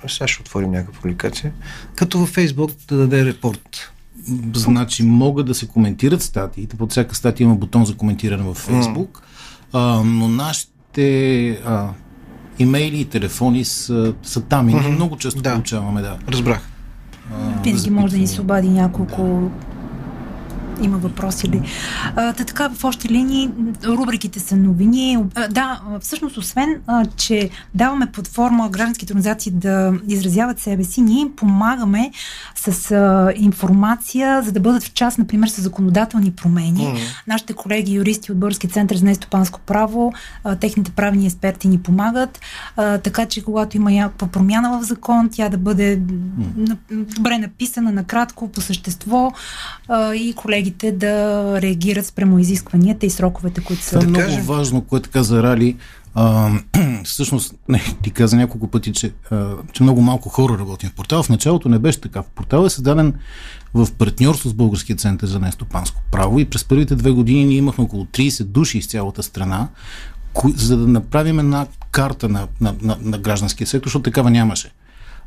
сега 0.08 0.28
ще 0.28 0.42
отворим 0.42 0.70
някаква 0.70 1.00
публикация, 1.00 1.52
като 1.94 2.18
във 2.18 2.28
Фейсбук 2.28 2.70
да 2.88 2.96
даде 2.96 3.24
репорт 3.24 3.92
Значи 4.54 5.02
могат 5.02 5.46
да 5.46 5.54
се 5.54 5.66
коментират 5.66 6.22
статиите. 6.22 6.76
Под 6.76 6.90
всяка 6.90 7.14
статия 7.14 7.44
има 7.44 7.54
бутон 7.54 7.84
за 7.84 7.96
коментиране 7.96 8.42
във 8.42 8.56
Фейсбук. 8.56 9.22
Mm. 9.72 10.02
но 10.02 10.28
нашите 10.28 10.75
нашите 10.96 11.60
а, 11.66 11.88
имейли 12.58 13.00
и 13.00 13.04
телефони 13.04 13.64
са, 13.64 14.14
са 14.22 14.40
там 14.40 14.68
и 14.68 14.72
mm-hmm. 14.72 14.88
много 14.88 15.16
често 15.16 15.42
да. 15.42 15.52
получаваме, 15.52 16.02
да. 16.02 16.16
Разбрах. 16.28 16.68
Винаги 17.64 17.90
може 17.90 18.12
да 18.12 18.18
ни 18.18 18.26
се 18.26 18.40
обади 18.40 18.68
няколко 18.68 19.50
има 20.82 20.98
въпроси 20.98 21.48
ли. 21.48 21.62
Та 22.14 22.32
така, 22.32 22.68
в 22.68 22.84
още 22.84 23.08
линии, 23.08 23.50
рубриките 23.84 24.40
са 24.40 24.56
новини. 24.56 25.18
А, 25.34 25.48
да, 25.48 25.80
всъщност, 26.00 26.36
освен, 26.36 26.80
а, 26.86 27.06
че 27.16 27.50
даваме 27.74 28.06
платформа 28.06 28.68
гражданските 28.68 29.12
организации 29.12 29.52
да 29.52 29.92
изразяват 30.08 30.58
себе 30.58 30.84
си, 30.84 31.00
ние 31.00 31.20
им 31.20 31.36
помагаме 31.36 32.10
с 32.54 32.90
а, 32.90 33.32
информация, 33.36 34.42
за 34.42 34.52
да 34.52 34.60
бъдат 34.60 34.82
в 34.82 34.92
част, 34.92 35.18
например, 35.18 35.48
с 35.48 35.62
законодателни 35.62 36.32
промени. 36.32 36.80
Mm-hmm. 36.80 37.24
Нашите 37.26 37.52
колеги 37.52 37.92
юристи 37.92 38.32
от 38.32 38.38
Български 38.38 38.68
център 38.68 38.96
за 38.96 39.04
нестопанско 39.04 39.60
право, 39.60 40.12
а, 40.44 40.56
техните 40.56 40.90
правни 40.90 41.26
експерти 41.26 41.68
ни 41.68 41.78
помагат, 41.78 42.40
а, 42.76 42.98
така 42.98 43.26
че 43.26 43.44
когато 43.44 43.76
има 43.76 43.90
някаква 43.90 44.26
промяна 44.26 44.80
в 44.80 44.82
закон, 44.82 45.28
тя 45.32 45.48
да 45.48 45.58
бъде 45.58 45.98
mm-hmm. 45.98 46.76
добре 46.90 47.38
написана, 47.38 47.92
накратко, 47.92 48.48
по 48.48 48.60
същество 48.60 49.32
а, 49.88 50.14
и 50.14 50.32
колеги 50.32 50.65
колегите 50.66 50.92
да 50.92 51.62
реагират 51.62 52.06
спрямо 52.06 52.38
изискванията 52.38 53.06
и 53.06 53.10
сроковете, 53.10 53.60
които 53.60 53.82
са. 53.82 53.98
Това 53.98 54.04
е 54.04 54.06
много 54.06 54.42
важно, 54.42 54.80
което 54.80 55.10
каза 55.10 55.42
Рали. 55.42 55.76
А, 56.14 56.50
всъщност, 57.04 57.54
не, 57.68 57.82
ти 58.02 58.10
каза 58.10 58.36
няколко 58.36 58.68
пъти, 58.68 58.92
че, 58.92 59.12
а, 59.30 59.54
че 59.72 59.82
много 59.82 60.00
малко 60.00 60.28
хора 60.28 60.58
работят 60.58 60.90
в 60.90 60.94
портала. 60.94 61.22
В 61.22 61.28
началото 61.28 61.68
не 61.68 61.78
беше 61.78 62.00
така. 62.00 62.22
В 62.22 62.30
портал 62.34 62.66
е 62.66 62.70
създаден 62.70 63.14
в 63.74 63.92
партньорство 63.98 64.48
с 64.48 64.54
Българския 64.54 64.96
център 64.96 65.26
за 65.26 65.38
нестопанско 65.38 66.02
право 66.10 66.40
и 66.40 66.44
през 66.44 66.64
първите 66.64 66.94
две 66.94 67.10
години 67.10 67.44
ние 67.44 67.56
имахме 67.56 67.84
около 67.84 68.04
30 68.04 68.44
души 68.44 68.78
из 68.78 68.86
цялата 68.86 69.22
страна, 69.22 69.68
кои, 70.32 70.52
за 70.56 70.76
да 70.76 70.86
направим 70.86 71.38
една 71.38 71.66
карта 71.90 72.28
на, 72.28 72.46
на, 72.60 72.74
на, 72.82 72.96
на 73.00 73.18
гражданския 73.18 73.66
сектор, 73.66 73.86
защото 73.86 74.02
такава 74.02 74.30
нямаше. 74.30 74.70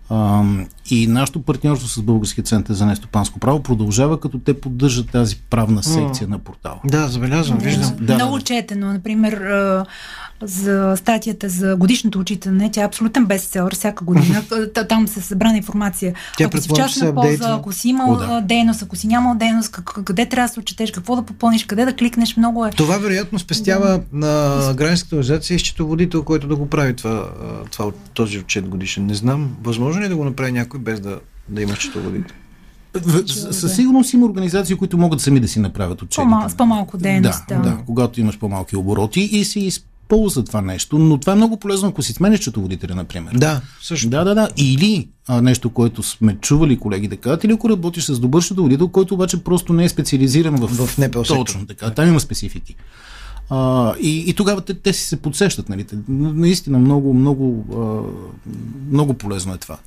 А, 0.10 0.44
и 0.90 1.08
нашето 1.08 1.42
партньорство 1.42 1.88
с 1.88 2.02
Българския 2.02 2.44
център 2.44 2.74
за 2.74 2.86
нестопанско 2.86 3.40
право 3.40 3.64
продължава, 3.64 4.20
като 4.20 4.40
те 4.40 4.62
поддържат 4.62 5.12
тази 5.12 5.38
правна 5.50 5.84
секция 5.84 6.28
mm. 6.28 6.32
на 6.32 6.40
портала. 6.40 6.80
Да, 6.86 7.08
забелязвам, 7.08 7.58
виждам. 7.58 7.96
Да, 8.02 8.16
Много 8.16 8.38
да. 8.38 8.44
четено. 8.44 8.94
Например, 8.94 9.42
за 10.42 10.96
статията 10.98 11.50
за 11.50 11.76
годишното 11.76 12.20
учитане. 12.20 12.72
Тя 12.72 12.82
е 12.82 12.86
абсолютен 12.86 13.26
бестселър 13.26 13.76
всяка 13.76 14.06
година. 14.06 14.44
Там 14.90 15.08
се 15.08 15.22
събрана 15.22 15.58
информация. 15.58 16.14
Тя 16.38 16.46
ако 16.46 16.58
си 16.58 16.70
в 16.70 16.74
частна 16.74 17.16
полза, 17.16 17.54
ако 17.54 17.72
си 17.72 17.90
имал 17.90 18.12
О, 18.12 18.18
да. 18.18 18.42
дейност, 18.42 18.84
ако 18.84 18.96
си 18.96 19.08
нямал 19.08 19.36
дейност, 19.36 19.72
къде 20.06 20.26
трябва 20.26 20.48
да 20.48 20.54
се 20.54 20.60
отчетеш, 20.60 20.92
какво 20.92 21.16
да 21.16 21.22
попълниш, 21.22 21.66
къде 21.66 21.86
да 21.86 21.94
кликнеш, 21.94 22.38
много 22.38 22.66
е. 22.66 22.72
Това 22.72 22.98
вероятно 22.98 23.40
спестява 23.40 23.88
да. 23.88 24.02
на 24.14 24.74
гражданската 24.74 25.16
организация 25.16 25.56
и 25.56 25.60
счетоводител, 25.60 26.24
който 26.24 26.48
да 26.48 26.56
го 26.56 26.70
прави 26.70 26.96
това, 26.96 27.26
това, 27.72 27.92
този 28.14 28.40
отчет 28.40 28.68
годишен. 28.70 29.06
Не 29.06 29.16
знам, 29.16 29.50
възможно 29.64 29.99
ли 30.00 30.06
е 30.06 30.10
да 30.10 30.16
го 30.16 30.26
направи 30.26 30.52
някой 30.52 30.80
без 30.80 31.00
да, 31.00 31.20
да 31.50 31.62
има 31.62 31.76
счетоводител? 31.76 32.36
Със 33.52 33.76
сигурност 33.76 34.14
има 34.14 34.26
организации, 34.26 34.76
които 34.76 34.98
могат 34.98 35.22
сами 35.22 35.40
да 35.40 35.48
си 35.48 35.60
направят 35.60 36.02
отчети. 36.02 36.16
По-мал, 36.16 36.50
с 36.50 36.56
по-малко 36.56 36.98
дейност. 36.98 37.44
Да, 37.50 37.56
да. 37.56 37.62
да, 37.62 37.78
когато 37.86 38.20
имаш 38.20 38.38
по-малки 38.38 38.76
обороти 38.76 39.22
и 39.22 39.46
си 39.46 39.60
използва 39.60 40.44
това 40.44 40.62
нещо, 40.62 40.98
но 40.98 41.18
това 41.18 41.34
е 41.34 41.36
много 41.36 41.58
полезно, 41.58 41.90
ако 41.90 42.02
си 42.02 42.14
смениш 42.14 42.40
счетоводителя, 42.40 42.96
например. 42.96 43.34
Да, 43.34 43.62
също. 43.82 44.10
Да, 44.10 44.24
да, 44.24 44.36
да. 44.36 44.50
Или 44.58 45.08
а, 45.28 45.42
нещо, 45.42 45.70
което 45.70 46.04
сме 46.04 46.38
чували 46.42 46.80
колеги 46.80 47.08
да 47.08 47.18
кажат, 47.18 47.44
или 47.44 47.54
ако 47.54 47.70
работиш 47.70 48.06
с 48.06 48.20
добър 48.20 48.42
счетоводител, 48.42 48.88
който 48.88 49.14
обаче 49.14 49.44
просто 49.44 49.74
не 49.74 49.84
е 49.84 49.90
специализиран 49.90 50.56
в, 50.56 50.88
в 50.88 50.98
НПО 50.98 51.24
Точно 51.24 51.66
така. 51.66 51.92
Там 51.92 52.08
има 52.08 52.20
специфики. 52.20 52.76
А, 53.50 53.94
и, 54.00 54.30
и 54.30 54.34
тогава 54.34 54.62
те, 54.62 54.74
те 54.74 54.94
си 54.94 55.04
се 55.04 55.22
подсещат. 55.22 55.70
Нали? 55.70 55.86
Наистина 56.08 56.80
много, 56.80 57.14
много, 57.14 57.66
много 58.92 59.14
полезно 59.14 59.54
е 59.54 59.58
това. 59.58 59.78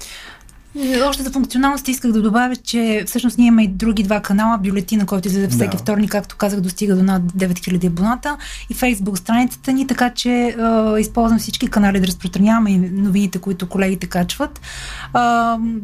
Още 1.08 1.22
за 1.22 1.30
функционалност 1.30 1.88
исках 1.88 2.12
да 2.12 2.22
добавя, 2.22 2.56
че 2.56 3.04
всъщност 3.06 3.38
ние 3.38 3.46
имаме 3.46 3.62
и 3.62 3.68
други 3.68 4.02
два 4.02 4.20
канала. 4.20 4.58
Бюлетина, 4.58 5.06
който 5.06 5.28
излезе 5.28 5.48
всеки 5.48 5.76
да. 5.76 5.82
вторник, 5.82 6.10
както 6.10 6.36
казах, 6.36 6.60
достига 6.60 6.96
до 6.96 7.02
над 7.02 7.22
9000 7.22 7.86
абоната 7.86 8.36
и 8.70 8.74
Фейсбук 8.74 9.18
страницата 9.18 9.72
ни, 9.72 9.86
така 9.86 10.10
че 10.10 10.30
е, 10.30 10.54
използвам 11.00 11.38
всички 11.38 11.66
канали 11.66 12.00
да 12.00 12.06
разпространяваме 12.06 12.78
новините, 12.92 13.38
които 13.38 13.68
колегите 13.68 14.06
качват. 14.06 14.58
Е, 14.58 14.60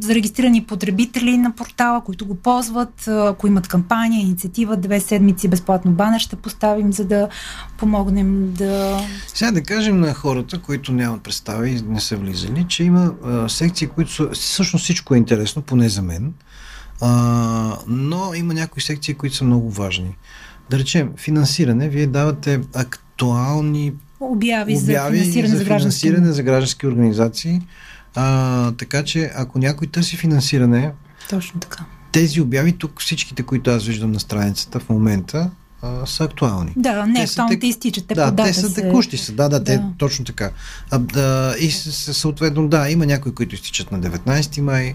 за 0.00 0.14
регистрирани 0.14 0.64
потребители 0.64 1.38
на 1.38 1.52
портала, 1.52 2.04
които 2.04 2.26
го 2.26 2.34
ползват, 2.34 3.08
ако 3.08 3.46
имат 3.46 3.68
кампания, 3.68 4.20
инициатива, 4.20 4.76
две 4.76 5.00
седмици 5.00 5.48
безплатно 5.48 5.90
банер 5.90 6.20
ще 6.20 6.36
поставим, 6.36 6.92
за 6.92 7.04
да 7.04 7.28
помогнем 7.78 8.52
да... 8.52 9.00
Сега 9.26 9.50
да 9.50 9.62
кажем 9.62 10.00
на 10.00 10.14
хората, 10.14 10.58
които 10.58 10.92
нямат 10.92 11.22
представа 11.22 11.68
и 11.68 11.82
не 11.88 12.00
са 12.00 12.16
влизали, 12.16 12.66
че 12.68 12.84
има 12.84 13.12
а, 13.24 13.48
секции, 13.48 13.86
които 13.86 14.12
са 14.12 14.28
всъщност 14.28 14.77
всъщност 14.78 14.84
всичко 14.84 15.14
е 15.14 15.18
интересно, 15.18 15.62
поне 15.62 15.88
за 15.88 16.02
мен. 16.02 16.32
А, 17.00 17.78
но 17.86 18.34
има 18.34 18.54
някои 18.54 18.82
секции, 18.82 19.14
които 19.14 19.36
са 19.36 19.44
много 19.44 19.70
важни. 19.70 20.16
Да 20.70 20.78
речем, 20.78 21.12
финансиране, 21.16 21.88
вие 21.88 22.06
давате 22.06 22.60
актуални 22.74 23.92
обяви, 24.20 24.76
обяви 24.76 24.76
за 24.76 25.10
финансиране 25.10 25.48
за, 25.48 25.56
за, 25.56 25.64
финансиране 25.64 26.32
за 26.32 26.42
граждански 26.42 26.86
организации. 26.86 27.60
А, 28.14 28.72
така 28.72 29.04
че, 29.04 29.30
ако 29.34 29.58
някой 29.58 29.86
търси 29.86 30.16
финансиране, 30.16 30.92
точно 31.30 31.60
така. 31.60 31.84
Тези 32.12 32.40
обяви 32.40 32.72
тук, 32.72 33.00
всичките, 33.00 33.42
които 33.42 33.70
аз 33.70 33.84
виждам 33.84 34.12
на 34.12 34.20
страницата 34.20 34.80
в 34.80 34.88
момента, 34.88 35.50
а, 35.82 36.06
са 36.06 36.24
актуални. 36.24 36.72
Да, 36.76 37.06
не, 37.06 37.14
те 37.14 37.22
актуалните 37.22 37.60
тек... 37.60 37.70
изтичат. 37.70 38.06
Те 38.06 38.14
да, 38.14 38.36
те 38.36 38.54
са 38.54 38.74
текущи 38.74 39.16
са. 39.16 39.32
Да, 39.32 39.48
да, 39.48 39.58
да, 39.58 39.64
те 39.64 39.82
точно 39.98 40.24
така. 40.24 40.50
А, 40.90 40.98
да, 40.98 41.54
и 41.60 41.70
съответно, 41.70 42.68
да, 42.68 42.90
има 42.90 43.06
някои, 43.06 43.34
които 43.34 43.54
изтичат 43.54 43.92
на 43.92 44.00
19 44.00 44.60
май, 44.60 44.94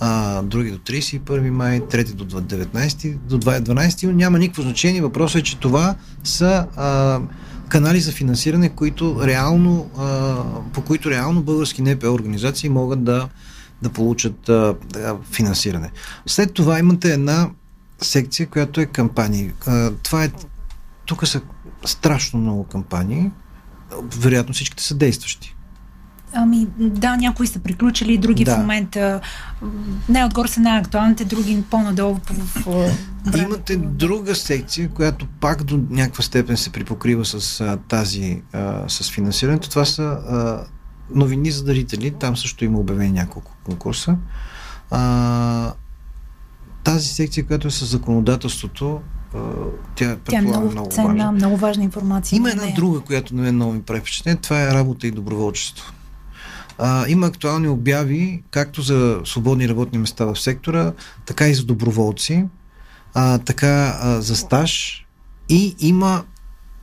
а, 0.00 0.42
други 0.42 0.70
до 0.70 0.78
31 0.78 1.50
май, 1.50 1.80
трети 1.88 2.12
до 2.12 2.24
19, 2.24 3.16
до 3.16 3.38
12. 3.38 4.12
Няма 4.12 4.38
никакво 4.38 4.62
значение. 4.62 5.02
Въпросът 5.02 5.40
е, 5.40 5.44
че 5.44 5.58
това 5.58 5.94
са 6.24 6.66
а, 6.76 7.20
канали 7.68 8.00
за 8.00 8.12
финансиране, 8.12 8.68
които 8.68 9.26
реално, 9.26 9.90
а, 9.98 10.36
по 10.72 10.80
които 10.80 11.10
реално 11.10 11.42
български 11.42 11.82
НПО 11.82 12.12
организации 12.12 12.68
могат 12.68 13.04
да, 13.04 13.28
да 13.82 13.88
получат 13.88 14.48
а, 14.48 14.74
финансиране. 15.32 15.90
След 16.26 16.54
това 16.54 16.78
имате 16.78 17.12
една 17.12 17.50
секция, 18.00 18.46
която 18.46 18.80
е 18.80 18.86
кампании. 18.86 19.52
Това 20.02 20.24
е. 20.24 20.30
Тук 21.04 21.26
са 21.26 21.40
страшно 21.84 22.40
много 22.40 22.64
кампании. 22.64 23.30
Вероятно 24.18 24.54
всичките 24.54 24.82
са 24.82 24.94
действащи. 24.94 25.54
Ами 26.36 26.66
да, 26.78 27.16
някои 27.16 27.46
са 27.46 27.58
приключили, 27.58 28.18
други 28.18 28.44
да. 28.44 28.54
в 28.54 28.58
момента 28.58 29.20
не 30.08 30.24
отгоре 30.24 30.48
са 30.48 30.60
най-актуалните, 30.60 31.24
други 31.24 31.64
по-надолу 31.70 32.14
в, 32.14 32.32
в, 32.64 32.90
в 33.26 33.38
Имате 33.38 33.76
друга 33.76 34.34
секция, 34.34 34.88
която 34.88 35.26
пак 35.40 35.64
до 35.64 35.80
някаква 35.90 36.22
степен 36.22 36.56
се 36.56 36.70
припокрива 36.70 37.24
с 37.24 37.60
а, 37.60 37.76
тази, 37.88 38.42
а, 38.52 38.88
с 38.88 39.10
финансирането. 39.10 39.70
Това 39.70 39.84
са 39.84 40.02
а, 40.02 40.66
новини 41.14 41.50
за 41.50 41.64
дарители. 41.64 42.10
Там 42.10 42.36
също 42.36 42.64
има 42.64 42.78
обявени 42.78 43.12
няколко 43.12 43.52
конкурса. 43.64 44.16
А, 44.90 45.72
тази 46.84 47.08
секция, 47.08 47.46
която 47.46 47.68
е 47.68 47.70
с 47.70 47.86
законодателството, 47.86 49.00
тя, 49.94 50.16
тя 50.24 50.38
е 50.38 50.40
много, 50.40 50.70
много 50.70 50.90
ценна, 50.90 51.08
важна. 51.08 51.32
много 51.32 51.56
важна 51.56 51.84
информация. 51.84 52.36
Има 52.36 52.50
една 52.50 52.66
друга, 52.66 53.00
която 53.00 53.34
на 53.34 53.42
мен 53.42 53.54
много 53.54 53.72
ми 53.72 53.82
прави 53.82 54.00
впечатление. 54.00 54.40
Това 54.40 54.62
е 54.62 54.74
работа 54.74 55.06
и 55.06 55.10
доброволчество. 55.10 55.92
А, 56.78 57.08
има 57.08 57.26
актуални 57.26 57.68
обяви, 57.68 58.42
както 58.50 58.82
за 58.82 59.20
свободни 59.24 59.68
работни 59.68 59.98
места 59.98 60.24
в 60.24 60.36
сектора, 60.36 60.92
така 61.26 61.48
и 61.48 61.54
за 61.54 61.64
доброволци, 61.64 62.44
а, 63.14 63.38
така 63.38 63.98
а, 64.00 64.20
за 64.20 64.36
стаж 64.36 65.04
и 65.48 65.76
има 65.78 66.24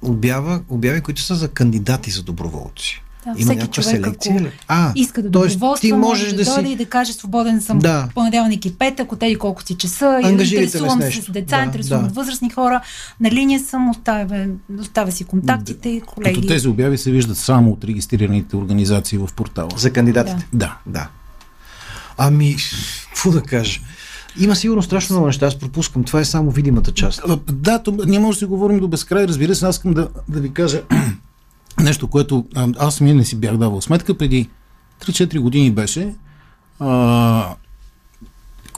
обява, 0.02 0.62
обяви, 0.70 1.02
които 1.02 1.22
са 1.22 1.36
за 1.36 1.48
кандидати 1.48 2.12
за 2.12 2.24
доброволци. 2.24 3.04
Да, 3.26 3.34
Има 3.38 3.52
всеки 3.52 3.68
човек, 3.68 3.90
селекция, 3.90 4.36
ако 4.36 4.52
а, 4.68 4.92
иска 4.96 5.24
да 5.24 5.30
доброволства, 5.30 5.88
ти 5.88 5.94
можеш 5.94 6.30
да, 6.30 6.36
да 6.36 6.44
дойде 6.44 6.68
си... 6.68 6.74
и 6.74 6.76
да 6.76 6.86
каже 6.86 7.14
свободен 7.14 7.62
съм 7.62 7.80
да. 7.80 8.10
понеделник 8.16 8.66
и 8.66 8.76
петък, 8.76 9.12
от 9.12 9.24
колко 9.40 9.64
си 9.64 9.76
часа, 9.76 10.20
интересувам 10.24 11.02
се 11.02 11.22
с 11.22 11.32
деца, 11.32 11.58
да, 11.58 11.64
интересувам 11.64 12.08
да. 12.08 12.14
възрастни 12.14 12.50
хора, 12.50 12.82
на 13.20 13.32
линия 13.32 13.60
съм, 13.60 13.90
оставя, 13.90 14.48
оставя 14.80 15.12
си 15.12 15.24
контактите 15.24 15.90
и 15.90 16.02
колеги. 16.02 16.36
Като 16.36 16.48
тези 16.48 16.68
обяви 16.68 16.98
се 16.98 17.12
виждат 17.12 17.38
само 17.38 17.72
от 17.72 17.84
регистрираните 17.84 18.56
организации 18.56 19.18
в 19.18 19.30
портала. 19.36 19.70
За 19.76 19.94
кандидатите? 19.94 20.48
Да. 20.54 20.78
да. 20.86 21.10
Ами, 22.18 22.56
какво 23.08 23.32
да 23.32 23.42
кажа? 23.42 23.80
Има 24.40 24.56
сигурно 24.56 24.84
страшно 24.84 25.14
много 25.14 25.28
неща, 25.28 25.46
аз 25.46 25.60
пропускам. 25.60 26.04
Това 26.04 26.20
е 26.20 26.26
само 26.26 26.52
видимата 26.52 26.92
част. 26.92 27.22
Да, 27.52 27.80
то, 27.80 27.98
ние 28.06 28.20
може 28.20 28.36
да 28.36 28.40
си 28.40 28.46
говорим 28.46 28.80
до 28.80 28.88
безкрай. 28.88 29.28
Разбира 29.28 29.56
се, 29.56 29.66
аз 29.66 29.76
искам 29.76 29.94
да, 29.94 30.10
да 30.30 30.40
ви 30.40 30.54
кажа 30.54 30.82
Нещо, 31.80 32.08
което 32.08 32.46
аз 32.56 32.96
самия 32.96 33.16
не 33.16 33.26
си 33.26 33.36
бях 33.36 33.58
давал 33.58 33.82
сметка, 33.82 34.18
преди 34.18 34.50
3-4 35.02 35.40
години 35.40 35.72
беше, 35.72 36.16
а, 36.80 37.56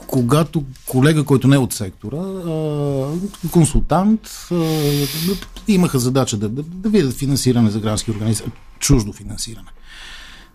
когато 0.07 0.63
колега, 0.85 1.23
който 1.23 1.47
не 1.47 1.55
е 1.55 1.59
от 1.59 1.73
сектора, 1.73 2.17
а, 2.17 3.11
консултант, 3.51 4.29
а, 4.51 4.55
имаха 5.67 5.99
задача 5.99 6.37
да, 6.37 6.49
да, 6.49 6.63
да 6.63 6.89
видят 6.89 7.13
финансиране 7.13 7.69
за 7.69 7.79
граждански 7.79 8.11
организации, 8.11 8.51
чуждо 8.79 9.13
финансиране 9.13 9.67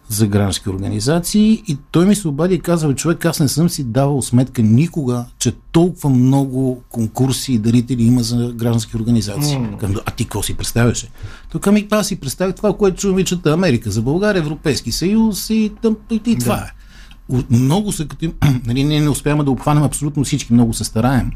за 0.09 0.27
граждански 0.27 0.71
организации 0.71 1.63
и 1.69 1.79
той 1.91 2.07
ми 2.07 2.15
се 2.15 2.29
обади 2.29 2.55
и 2.55 2.61
казва, 2.61 2.95
човек, 2.95 3.25
аз 3.25 3.41
не 3.41 3.49
съм 3.49 3.69
си 3.69 3.85
давал 3.85 4.23
сметка 4.23 4.63
никога, 4.63 5.25
че 5.39 5.53
толкова 5.73 6.11
много 6.11 6.83
конкурси 6.89 7.53
и 7.53 7.59
дарители 7.59 8.03
има 8.05 8.23
за 8.23 8.53
граждански 8.55 8.97
организации. 8.97 9.57
Mm. 9.57 10.03
А 10.07 10.11
ти 10.11 10.25
какво 10.25 10.43
си 10.43 10.57
представяше? 10.57 11.11
Тук 11.51 11.73
ми 11.73 11.87
аз 11.91 12.07
си 12.07 12.21
представях 12.21 12.55
това, 12.55 12.77
което 12.77 13.01
чувам 13.01 13.25
чета 13.25 13.53
Америка 13.53 13.91
за 13.91 14.03
България, 14.03 14.41
Европейски 14.41 14.93
съюз 14.93 15.51
и, 15.51 15.73
и, 16.11 16.21
и 16.27 16.39
това 16.39 16.57
да. 16.57 16.63
е. 16.63 17.45
Много 17.51 17.93
се 17.93 18.09
като... 18.09 18.27
Нали, 18.67 18.85
ние 18.85 19.01
не 19.01 19.09
успяваме 19.09 19.45
да 19.45 19.51
обхванем 19.51 19.83
абсолютно 19.83 20.25
всички, 20.25 20.53
много 20.53 20.75
се 20.75 20.85
стараем. 20.85 21.31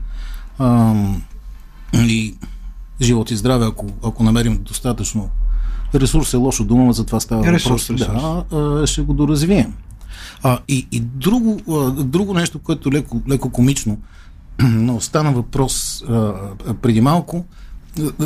А, 0.58 0.94
и 1.94 2.34
живот 3.00 3.30
и 3.30 3.36
здраве, 3.36 3.66
ако, 3.66 3.86
ако 4.02 4.22
намерим 4.22 4.58
достатъчно 4.62 5.30
Ресурс 5.94 6.34
е 6.34 6.36
лошо 6.36 6.64
дума, 6.64 6.92
за 6.92 7.06
това 7.06 7.20
става 7.20 7.52
ресурс, 7.52 7.88
въпрос. 7.88 8.00
Ресурс. 8.00 8.44
Да, 8.50 8.86
ще 8.86 9.02
го 9.02 9.14
доразвием. 9.14 9.72
А, 10.42 10.58
и 10.68 10.86
и 10.92 11.00
друго, 11.00 11.60
друго 12.04 12.34
нещо, 12.34 12.58
което 12.58 12.92
леко, 12.92 13.20
леко 13.28 13.50
комично, 13.50 13.98
но 14.62 15.00
стана 15.00 15.32
въпрос 15.32 16.04
а, 16.08 16.34
преди 16.82 17.00
малко, 17.00 17.44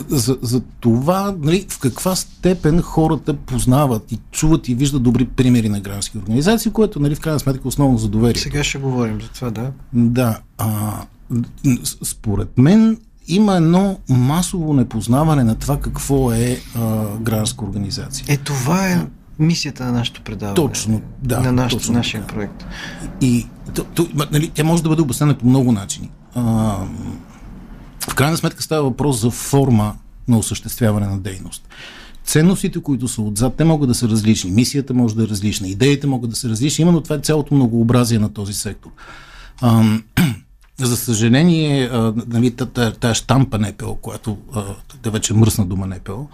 за, 0.09 0.39
за 0.43 0.63
това 0.81 1.35
нали, 1.41 1.67
в 1.69 1.79
каква 1.79 2.17
степен 2.17 2.83
хората 2.83 3.35
познават 3.35 4.13
и 4.13 4.19
чуват 4.31 4.69
и 4.69 4.75
виждат 4.75 5.03
добри 5.03 5.25
примери 5.25 5.69
на 5.69 5.81
граждански 5.81 6.19
организации, 6.19 6.73
което 6.73 7.01
нали, 7.01 7.15
в 7.15 7.21
крайна 7.21 7.41
сметка 7.41 7.63
е 7.65 7.69
основно 7.69 7.99
за 7.99 8.09
доверие. 8.09 8.43
Сега 8.43 8.65
ще 8.65 8.79
говорим 8.79 9.21
за 9.21 9.29
това, 9.29 9.51
да. 9.51 9.73
Да. 9.93 10.39
А, 10.59 10.93
според 12.03 12.59
мен 12.59 12.99
има 13.29 13.57
едно 13.57 13.99
масово 14.09 14.75
непознаване 14.75 15.45
на 15.45 15.55
това 15.55 15.81
какво 15.81 16.33
е 16.33 16.61
а, 16.77 17.07
гражданска 17.21 17.65
организация. 17.65 18.25
Е, 18.29 18.37
това 18.37 18.89
е 18.89 19.07
мисията 19.39 19.85
на 19.85 19.93
нашето 19.93 20.23
предаване. 20.23 20.55
Точно, 20.55 21.03
да. 21.23 21.41
На 21.41 21.53
наш, 21.53 21.73
точно, 21.73 21.95
нашия 21.95 22.21
да. 22.21 22.27
проект. 22.27 22.67
И 23.21 23.47
то, 23.75 23.85
то, 23.85 24.09
нали, 24.33 24.49
тя 24.49 24.65
може 24.65 24.83
да 24.83 24.89
бъде 24.89 25.03
обяснена 25.03 25.39
по 25.39 25.47
много 25.47 25.73
начини. 25.73 26.11
А, 26.35 26.43
в 28.11 28.15
крайна 28.15 28.37
сметка 28.37 28.63
става 28.63 28.83
въпрос 28.83 29.21
за 29.21 29.31
форма 29.31 29.95
на 30.29 30.39
осъществяване 30.39 31.07
на 31.07 31.19
дейност. 31.19 31.69
Ценностите, 32.25 32.83
които 32.83 33.09
са 33.09 33.23
отзад, 33.23 33.55
те 33.55 33.65
могат 33.65 33.89
да 33.89 33.95
са 33.95 34.09
различни. 34.09 34.51
Мисията 34.51 34.95
може 34.95 35.17
да 35.17 35.25
е 35.25 35.29
различна, 35.29 35.69
идеите 35.69 36.07
могат 36.07 36.31
да 36.31 36.37
са 36.37 36.49
различни. 36.49 36.83
Именно 36.83 37.01
това 37.01 37.17
е 37.17 37.19
цялото 37.19 37.55
многообразие 37.55 38.19
на 38.19 38.29
този 38.29 38.53
сектор. 38.53 38.91
А, 39.61 39.99
за 40.81 40.97
съжаление, 40.97 41.91
нали, 42.27 42.55
тая 43.01 43.15
штампа 43.15 43.59
НПО, 43.59 43.95
която 43.95 44.37
да 45.03 45.11
вече 45.11 45.35
мръсна 45.35 45.67
дума 45.67 45.87
НПО, 45.87 46.29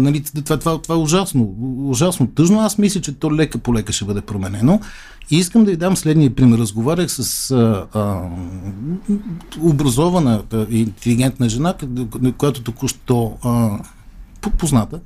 нали, 0.00 0.22
това, 0.44 0.56
това, 0.56 0.82
това 0.82 0.94
е 0.94 0.98
ужасно, 0.98 1.54
ужасно 1.88 2.26
тъжно. 2.26 2.60
Аз 2.60 2.78
мисля, 2.78 3.00
че 3.00 3.12
то 3.12 3.34
лека 3.34 3.58
по 3.58 3.74
лека 3.74 3.92
ще 3.92 4.04
бъде 4.04 4.20
променено. 4.20 4.80
И 5.30 5.38
искам 5.38 5.64
да 5.64 5.70
ви 5.70 5.76
дам 5.76 5.96
следния 5.96 6.34
пример. 6.34 6.58
Разговарях 6.58 7.10
с 7.10 7.50
а, 7.50 7.86
а, 7.94 8.22
образована, 9.60 10.42
интелигентна 10.70 11.48
жена, 11.48 11.74
която 12.38 12.62
току-що 12.62 13.36
а, 13.44 13.78
позната, 14.58 15.00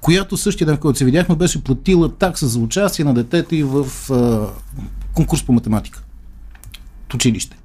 която 0.00 0.36
същия 0.36 0.66
ден, 0.66 0.76
в 0.76 0.80
който 0.80 0.98
се 0.98 1.04
видяхме, 1.04 1.34
беше 1.34 1.64
платила 1.64 2.08
такса 2.14 2.48
за 2.48 2.58
участие 2.58 3.04
на 3.04 3.14
детето 3.14 3.54
и 3.54 3.62
в 3.62 3.86
а, 4.10 4.46
конкурс 5.14 5.42
по 5.42 5.52
математика 5.52 6.02
училище. 7.14 7.56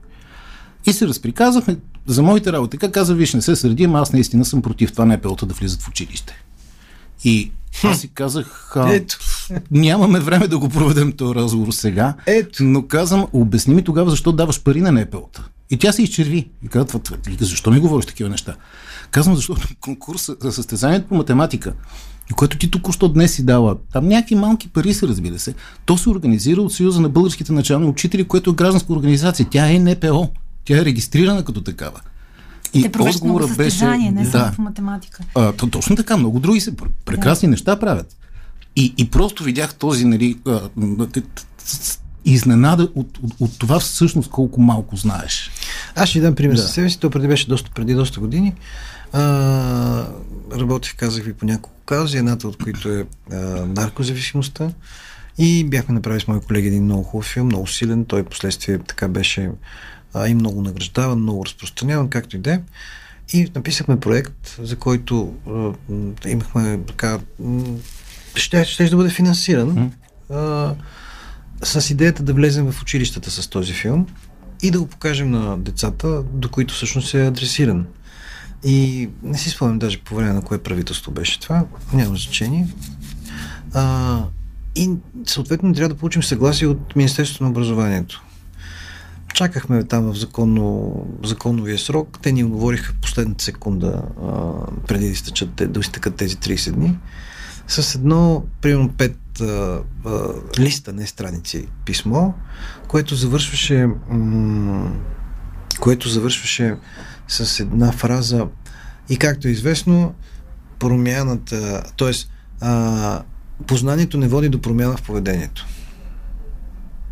И 0.85 0.93
се 0.93 1.07
разприказахме 1.07 1.77
за 2.07 2.23
моите 2.23 2.51
работи. 2.51 2.77
Как 2.77 2.91
каза, 2.91 3.15
виж, 3.15 3.33
не 3.33 3.41
се 3.41 3.55
сърдим, 3.55 3.95
аз 3.95 4.13
наистина 4.13 4.45
съм 4.45 4.61
против 4.61 4.91
това 4.91 5.05
НПО-та 5.05 5.45
да 5.45 5.53
влизат 5.53 5.81
в 5.81 5.87
училище. 5.87 6.43
И 7.23 7.51
аз 7.83 7.99
си 7.99 8.07
казах, 8.07 8.71
а, 8.75 8.93
Ето. 8.93 9.19
нямаме 9.71 10.19
време 10.19 10.47
да 10.47 10.57
го 10.59 10.69
проведем 10.69 11.11
този 11.11 11.35
разговор 11.35 11.71
сега, 11.71 12.13
Ето. 12.25 12.63
но 12.63 12.87
казвам, 12.87 13.27
обясни 13.33 13.75
ми 13.75 13.83
тогава 13.83 14.09
защо 14.09 14.31
даваш 14.31 14.63
пари 14.63 14.81
на 14.81 14.91
НПО-та. 14.91 15.43
И 15.69 15.77
тя 15.77 15.91
се 15.91 16.03
изчерви. 16.03 16.49
И 16.63 16.67
казва, 16.67 16.99
защо 17.39 17.71
ми 17.71 17.79
говориш 17.79 18.05
такива 18.05 18.29
неща? 18.29 18.55
Казвам, 19.11 19.35
защото 19.35 19.67
конкурс, 19.79 20.31
състезанието 20.51 21.07
по 21.07 21.15
математика, 21.15 21.73
което 22.33 22.57
ти 22.57 22.71
току-що 22.71 23.07
днес 23.07 23.33
си 23.33 23.45
дала, 23.45 23.75
там 23.93 24.07
някакви 24.07 24.35
малки 24.35 24.67
пари 24.67 24.93
се, 24.93 25.07
разбира 25.07 25.39
се, 25.39 25.53
то 25.85 25.97
се 25.97 26.09
организира 26.09 26.61
от 26.61 26.73
Съюза 26.73 27.01
на 27.01 27.09
българските 27.09 27.53
начални 27.53 27.85
учители, 27.85 28.23
което 28.23 28.49
е 28.49 28.53
гражданска 28.53 28.93
организация. 28.93 29.47
Тя 29.51 29.71
е 29.71 29.79
НПО. 29.79 30.29
Тя 30.65 30.77
е 30.77 30.85
регистрирана 30.85 31.45
като 31.45 31.61
такава. 31.61 32.01
И 32.73 32.91
Те 32.91 33.01
отговора 33.01 33.47
беше... 33.47 33.85
не 33.85 34.23
да, 34.23 34.31
само 34.31 34.51
в 34.51 34.57
математика. 34.57 35.23
А, 35.35 35.51
то, 35.51 35.67
точно 35.67 35.95
така, 35.95 36.17
много 36.17 36.39
други 36.39 36.61
се 36.61 36.75
прекрасни 37.05 37.47
да. 37.47 37.51
неща 37.51 37.79
правят. 37.79 38.15
И, 38.75 38.93
и 38.97 39.09
просто 39.09 39.43
видях 39.43 39.75
този, 39.75 40.05
нали, 40.05 40.35
изненада 42.25 42.83
от, 42.95 43.19
от, 43.23 43.31
от 43.39 43.59
това 43.59 43.79
всъщност 43.79 44.29
колко 44.29 44.61
малко 44.61 44.95
знаеш. 44.95 45.51
Аз 45.95 46.09
ще 46.09 46.19
дам 46.19 46.35
пример 46.35 46.55
да. 46.55 46.61
за 46.61 46.67
себе 46.67 46.89
си. 46.89 46.99
То 46.99 47.09
преди 47.09 47.27
беше 47.27 47.47
доста, 47.47 47.71
преди 47.75 47.93
доста 47.93 48.19
години. 48.19 48.53
А, 49.17 50.07
работих, 50.51 50.95
казах 50.95 51.23
ви, 51.23 51.33
по 51.33 51.45
няколко 51.45 51.79
кази, 51.85 52.17
едната 52.17 52.47
от 52.47 52.63
които 52.63 52.89
е 52.89 53.05
а, 53.31 53.35
наркозависимостта. 53.65 54.71
И 55.37 55.63
бяхме 55.63 55.93
направили 55.93 56.21
с 56.21 56.27
мои 56.27 56.39
колеги 56.39 56.67
един 56.67 56.83
много 56.83 57.03
хубав 57.03 57.25
филм, 57.25 57.45
много 57.45 57.67
силен. 57.67 58.05
Той 58.05 58.23
последствие 58.23 58.77
така 58.77 59.07
беше 59.07 59.49
а, 60.13 60.27
и 60.27 60.35
много 60.35 60.61
награждаван, 60.61 61.19
много 61.19 61.45
разпространяван, 61.45 62.09
както 62.09 62.35
и 62.35 62.39
да 62.39 62.53
е. 62.53 62.61
И 63.33 63.51
написахме 63.55 63.99
проект, 63.99 64.57
за 64.61 64.75
който 64.75 65.33
а, 65.47 65.73
имахме 66.29 66.79
така. 66.87 67.19
Ще, 68.35 68.65
ще 68.65 68.89
да 68.89 68.95
бъде 68.95 69.09
финансиран. 69.09 69.91
А, 70.29 70.73
с 71.63 71.89
идеята 71.89 72.23
да 72.23 72.33
влезем 72.33 72.71
в 72.71 72.81
училищата 72.81 73.31
с 73.31 73.47
този 73.47 73.73
филм 73.73 74.07
и 74.61 74.71
да 74.71 74.79
го 74.79 74.87
покажем 74.87 75.31
на 75.31 75.57
децата, 75.57 76.23
до 76.23 76.49
които 76.49 76.73
всъщност 76.73 77.13
е 77.13 77.27
адресиран. 77.27 77.85
И 78.65 79.09
не 79.23 79.37
си 79.37 79.49
спомням 79.49 79.79
даже 79.79 79.97
по 79.97 80.15
време 80.15 80.33
на 80.33 80.41
кое 80.41 80.57
правителство 80.57 81.11
беше 81.11 81.39
това, 81.39 81.65
няма 81.93 82.15
значение. 82.15 82.67
А, 83.73 84.23
и 84.75 84.91
съответно 85.25 85.73
трябва 85.73 85.89
да 85.89 85.99
получим 85.99 86.23
съгласие 86.23 86.67
от 86.67 86.95
Министерството 86.95 87.43
на 87.43 87.49
образованието. 87.49 88.23
Чакахме 89.33 89.83
там 89.83 90.03
в 90.13 90.17
законно, 90.17 90.95
законовия 91.23 91.77
срок. 91.77 92.19
Те 92.21 92.31
ни 92.31 92.43
отговориха 92.43 92.93
последната 93.01 93.43
секунда 93.43 94.01
а, 94.23 94.51
преди 94.87 95.05
да 95.05 95.11
изтъкат, 95.79 96.11
да 96.11 96.11
тези 96.17 96.35
30 96.35 96.71
дни. 96.71 96.97
С 97.67 97.95
едно, 97.95 98.43
примерно 98.61 98.89
5 98.89 99.15
а, 99.41 99.81
а, 100.05 100.61
листа, 100.61 100.93
не 100.93 101.07
страници 101.07 101.67
писмо, 101.85 102.31
което 102.87 103.15
завършваше 103.15 103.87
м- 104.09 104.91
което 105.79 106.09
завършваше 106.09 106.75
с 107.27 107.59
една 107.59 107.91
фраза 107.91 108.47
и 109.09 109.17
както 109.17 109.47
е 109.47 109.51
известно, 109.51 110.13
промяната, 110.79 111.83
т.е. 111.97 112.11
познанието 113.67 114.17
не 114.17 114.27
води 114.27 114.49
до 114.49 114.61
промяна 114.61 114.97
в 114.97 115.01
поведението. 115.01 115.65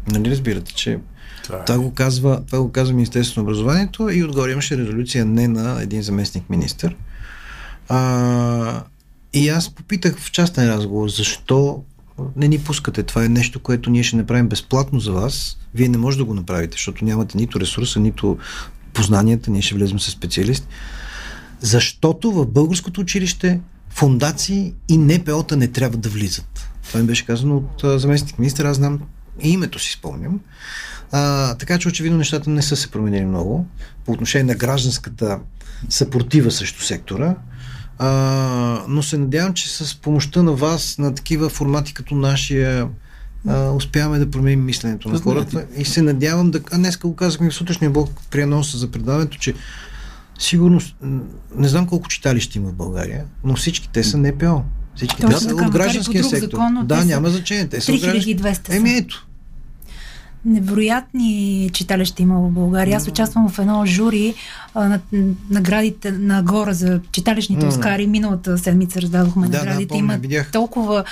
Нали 0.08 0.32
разбирате, 0.32 0.74
че 0.74 1.00
това, 1.44 1.58
е. 1.58 1.66
това, 1.66 1.80
го 1.80 1.94
казва, 1.94 2.44
това 2.46 2.62
го 2.62 2.72
казва 2.72 2.96
Министерството 2.96 3.40
на 3.40 3.44
образованието 3.44 4.10
и 4.10 4.24
отгоре 4.24 4.52
имаше 4.52 4.78
резолюция 4.78 5.26
не 5.26 5.48
на 5.48 5.82
един 5.82 6.02
заместник 6.02 6.50
министр. 6.50 6.94
А, 7.90 8.84
и 9.34 9.50
аз 9.50 9.70
попитах 9.70 10.20
в 10.20 10.32
частен 10.32 10.70
разговор, 10.70 11.10
защо 11.10 11.84
не 12.36 12.48
ни 12.48 12.60
пускате. 12.60 13.04
Това 13.04 13.26
е 13.26 13.30
нещо, 13.30 13.60
което 13.60 13.90
ние 13.90 14.04
ще 14.04 14.16
направим 14.16 14.48
безплатно 14.48 15.00
за 15.00 15.12
вас. 15.12 15.58
Вие 15.74 15.90
не 15.90 15.98
можете 15.98 16.20
да 16.20 16.26
го 16.26 16.34
направите, 16.34 16.72
защото 16.72 17.06
нямате 17.06 17.38
нито 17.38 17.60
ресурса, 17.60 18.00
нито 18.00 18.38
познанията. 18.94 19.52
Ние 19.52 19.62
ще 19.62 19.76
влезем 19.76 20.00
с 20.00 20.12
специалист. 20.12 20.68
Защото 21.60 22.32
в 22.32 22.46
българското 22.46 23.02
училище 23.02 23.60
фундации 23.90 24.74
и 24.90 24.98
НПО-та 24.98 25.56
не 25.56 25.68
трябва 25.68 25.98
да 25.98 26.10
влизат. 26.10 26.70
Това 26.88 27.00
ми 27.00 27.06
беше 27.06 27.26
казано 27.26 27.56
от 27.56 28.02
заместник 28.02 28.40
министър. 28.40 28.66
Аз 28.66 28.78
знам 28.78 29.00
и 29.42 29.50
името 29.50 29.80
си 29.80 29.92
спомням. 29.92 30.40
А, 31.12 31.56
така 31.56 31.80
че 31.80 31.88
очевидно 31.88 32.18
нещата 32.18 32.50
не 32.50 32.62
са 32.62 32.76
се 32.76 32.92
променили 32.92 33.26
много 33.26 33.66
по 34.06 34.12
отношение 34.12 34.44
на 34.44 34.56
гражданската 34.56 35.40
съпротива 35.90 36.52
срещу 36.52 36.84
сектора. 36.84 37.36
А, 37.98 38.84
но 38.88 39.04
се 39.04 39.18
надявам, 39.18 39.54
че 39.54 39.70
с 39.70 39.96
помощта 39.96 40.44
на 40.44 40.52
вас, 40.54 40.98
на 40.98 41.16
такива 41.16 41.50
формати 41.50 41.94
като 41.94 42.16
нашия, 42.16 42.88
а, 43.48 43.70
успяваме 43.70 44.20
да 44.20 44.32
променим 44.32 44.66
мисленето 44.66 45.10
на 45.10 45.20
хората. 45.20 45.66
И 45.78 45.86
се 45.86 46.02
надявам 46.02 46.52
да. 46.52 46.62
А 46.72 46.78
днес 46.78 46.98
го 46.98 47.16
казахме 47.16 47.50
в 47.50 47.56
сутрешния 47.56 47.92
блок 47.92 48.10
при 48.32 48.42
анонса 48.42 48.78
за 48.78 48.92
предаването, 48.92 49.38
че 49.38 49.54
сигурно 50.40 50.82
не 51.56 51.68
знам 51.68 51.88
колко 51.88 52.08
читалища 52.08 52.58
има 52.58 52.70
в 52.70 52.74
България, 52.74 53.26
но 53.44 53.56
всички 53.56 53.90
те 53.94 54.04
са 54.04 54.18
НПО. 54.18 54.64
Всички 54.96 55.22
те 55.22 55.38
са 55.38 55.56
от 55.56 55.72
гражданския 55.72 56.24
сектор. 56.24 56.58
Закон, 56.58 56.80
да, 56.84 57.06
няма 57.06 57.30
значение. 57.30 57.68
Те 57.68 57.82
са 57.82 57.92
3200 57.92 58.76
Еми 58.76 58.98
ето 58.98 59.28
невероятни 60.46 61.70
читалища 61.74 62.22
има 62.22 62.40
в 62.40 62.50
България. 62.52 62.98
Аз 62.98 63.08
участвам 63.08 63.50
в 63.50 63.60
едно 63.60 63.86
жури 63.86 64.34
а, 64.74 64.90
на 64.90 65.00
наградите 65.50 66.12
на 66.12 66.44
гора 66.44 66.74
за 66.74 67.00
читалищните. 67.12 67.66
Оскари. 67.66 68.08
Миналата 68.08 68.58
седмица 68.58 69.02
раздадохме 69.02 69.48
да, 69.48 69.58
наградите. 69.58 69.86
Да, 69.86 70.00
помня, 70.00 70.20
има 70.30 70.44
толкова, 70.52 71.04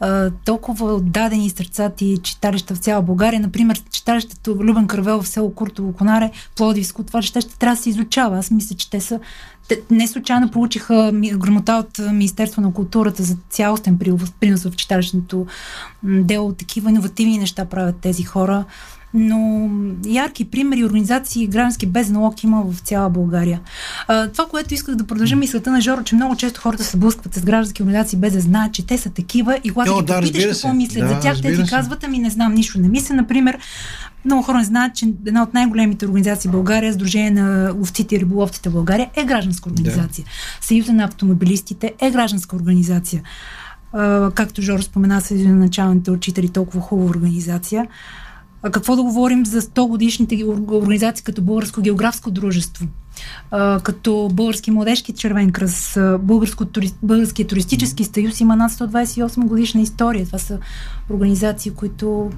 а, 0.00 0.30
толкова 0.44 0.94
отдадени 0.94 1.50
сърцати 1.50 2.18
читалища 2.22 2.74
в 2.74 2.78
цяла 2.78 3.02
България. 3.02 3.40
Например, 3.40 3.82
читалището 3.90 4.56
Любен 4.60 4.86
Кървел 4.86 5.22
в 5.22 5.28
село 5.28 5.54
Куртово 5.54 5.92
Конаре, 5.92 6.30
Плодивско, 6.56 7.02
това 7.02 7.22
ще 7.22 7.40
трябва 7.58 7.76
да 7.76 7.82
се 7.82 7.90
изучава. 7.90 8.38
Аз 8.38 8.50
мисля, 8.50 8.76
че 8.76 8.90
те 8.90 9.00
са 9.00 9.20
те 9.70 9.80
не 9.90 10.08
случайно 10.08 10.50
получиха 10.50 11.12
грамота 11.14 11.74
от 11.74 12.12
Министерство 12.12 12.62
на 12.62 12.72
културата 12.72 13.22
за 13.22 13.36
цялостен 13.50 13.98
принос 14.40 14.64
в 14.64 14.76
читалищното 14.76 15.46
дело. 16.02 16.52
Такива 16.52 16.90
иновативни 16.90 17.38
неща 17.38 17.64
правят 17.64 17.96
тези 17.96 18.22
хора. 18.22 18.64
Но 19.14 19.70
ярки 20.06 20.44
примери, 20.44 20.84
организации 20.84 21.46
граждански 21.46 21.86
без 21.86 22.10
налог 22.10 22.44
има 22.44 22.62
в 22.62 22.78
цяла 22.80 23.10
България. 23.10 23.60
А, 24.08 24.28
това, 24.28 24.46
което 24.46 24.74
исках 24.74 24.94
да 24.94 25.06
продължа 25.06 25.36
мисълта 25.36 25.70
на 25.70 25.80
Жоро, 25.80 26.02
че 26.02 26.14
много 26.14 26.36
често 26.36 26.60
хората 26.60 26.84
се 26.84 26.96
блъскват 26.96 27.34
с 27.34 27.42
граждански 27.42 27.82
организации 27.82 28.18
без 28.18 28.32
да 28.32 28.40
знаят, 28.40 28.72
че 28.72 28.86
те 28.86 28.98
са 28.98 29.10
такива 29.10 29.58
и 29.64 29.70
когато 29.70 29.96
ги 29.96 30.02
да, 30.02 30.20
попиташ 30.20 30.44
какво 30.44 30.74
мислят 30.74 31.08
да, 31.08 31.14
за 31.14 31.20
тях, 31.20 31.42
те 31.42 31.56
ти 31.56 31.70
казват, 31.70 32.04
ами 32.04 32.18
не 32.18 32.30
знам 32.30 32.54
нищо, 32.54 32.80
не 32.80 32.88
мисля. 32.88 33.14
Например, 33.14 33.58
много 34.24 34.42
хора 34.42 34.58
не 34.58 34.64
знаят, 34.64 34.94
че 34.94 35.06
една 35.26 35.42
от 35.42 35.54
най-големите 35.54 36.06
организации 36.06 36.48
в 36.48 36.52
България, 36.52 36.92
Сдружение 36.92 37.30
на 37.30 37.72
ловците 37.72 38.16
и 38.16 38.20
риболовците 38.20 38.68
в 38.68 38.72
България, 38.72 39.10
е 39.16 39.24
гражданска 39.24 39.68
организация. 39.68 40.24
Да. 40.24 40.66
Съюза 40.66 40.92
на 40.92 41.04
автомобилистите 41.04 41.94
е 42.00 42.10
гражданска 42.10 42.56
организация. 42.56 43.22
А, 43.92 44.30
както 44.30 44.62
Жоро 44.62 44.82
спомена, 44.82 45.20
Съюза 45.20 45.48
на 45.48 45.54
началните 45.54 46.10
учители, 46.10 46.48
толкова 46.48 46.80
хубава 46.80 47.10
организация. 47.10 47.86
А 48.62 48.70
какво 48.70 48.96
да 48.96 49.02
говорим 49.02 49.46
за 49.46 49.62
100 49.62 49.88
годишните 49.88 50.44
организации 50.70 51.24
като 51.24 51.42
Българско 51.42 51.80
географско 51.80 52.30
дружество, 52.30 52.86
като 53.82 54.30
Български 54.32 54.70
младежки 54.70 55.12
червен 55.12 55.52
кръст, 55.52 55.98
Българско, 56.20 56.64
тури... 56.64 56.92
Българския 57.02 57.46
туристически 57.46 58.04
съюз 58.04 58.40
има 58.40 58.56
над 58.56 58.72
128 58.72 59.44
годишна 59.44 59.80
история. 59.80 60.26
Това 60.26 60.38
са 60.38 60.58
организации, 61.10 61.72
които 61.72 62.30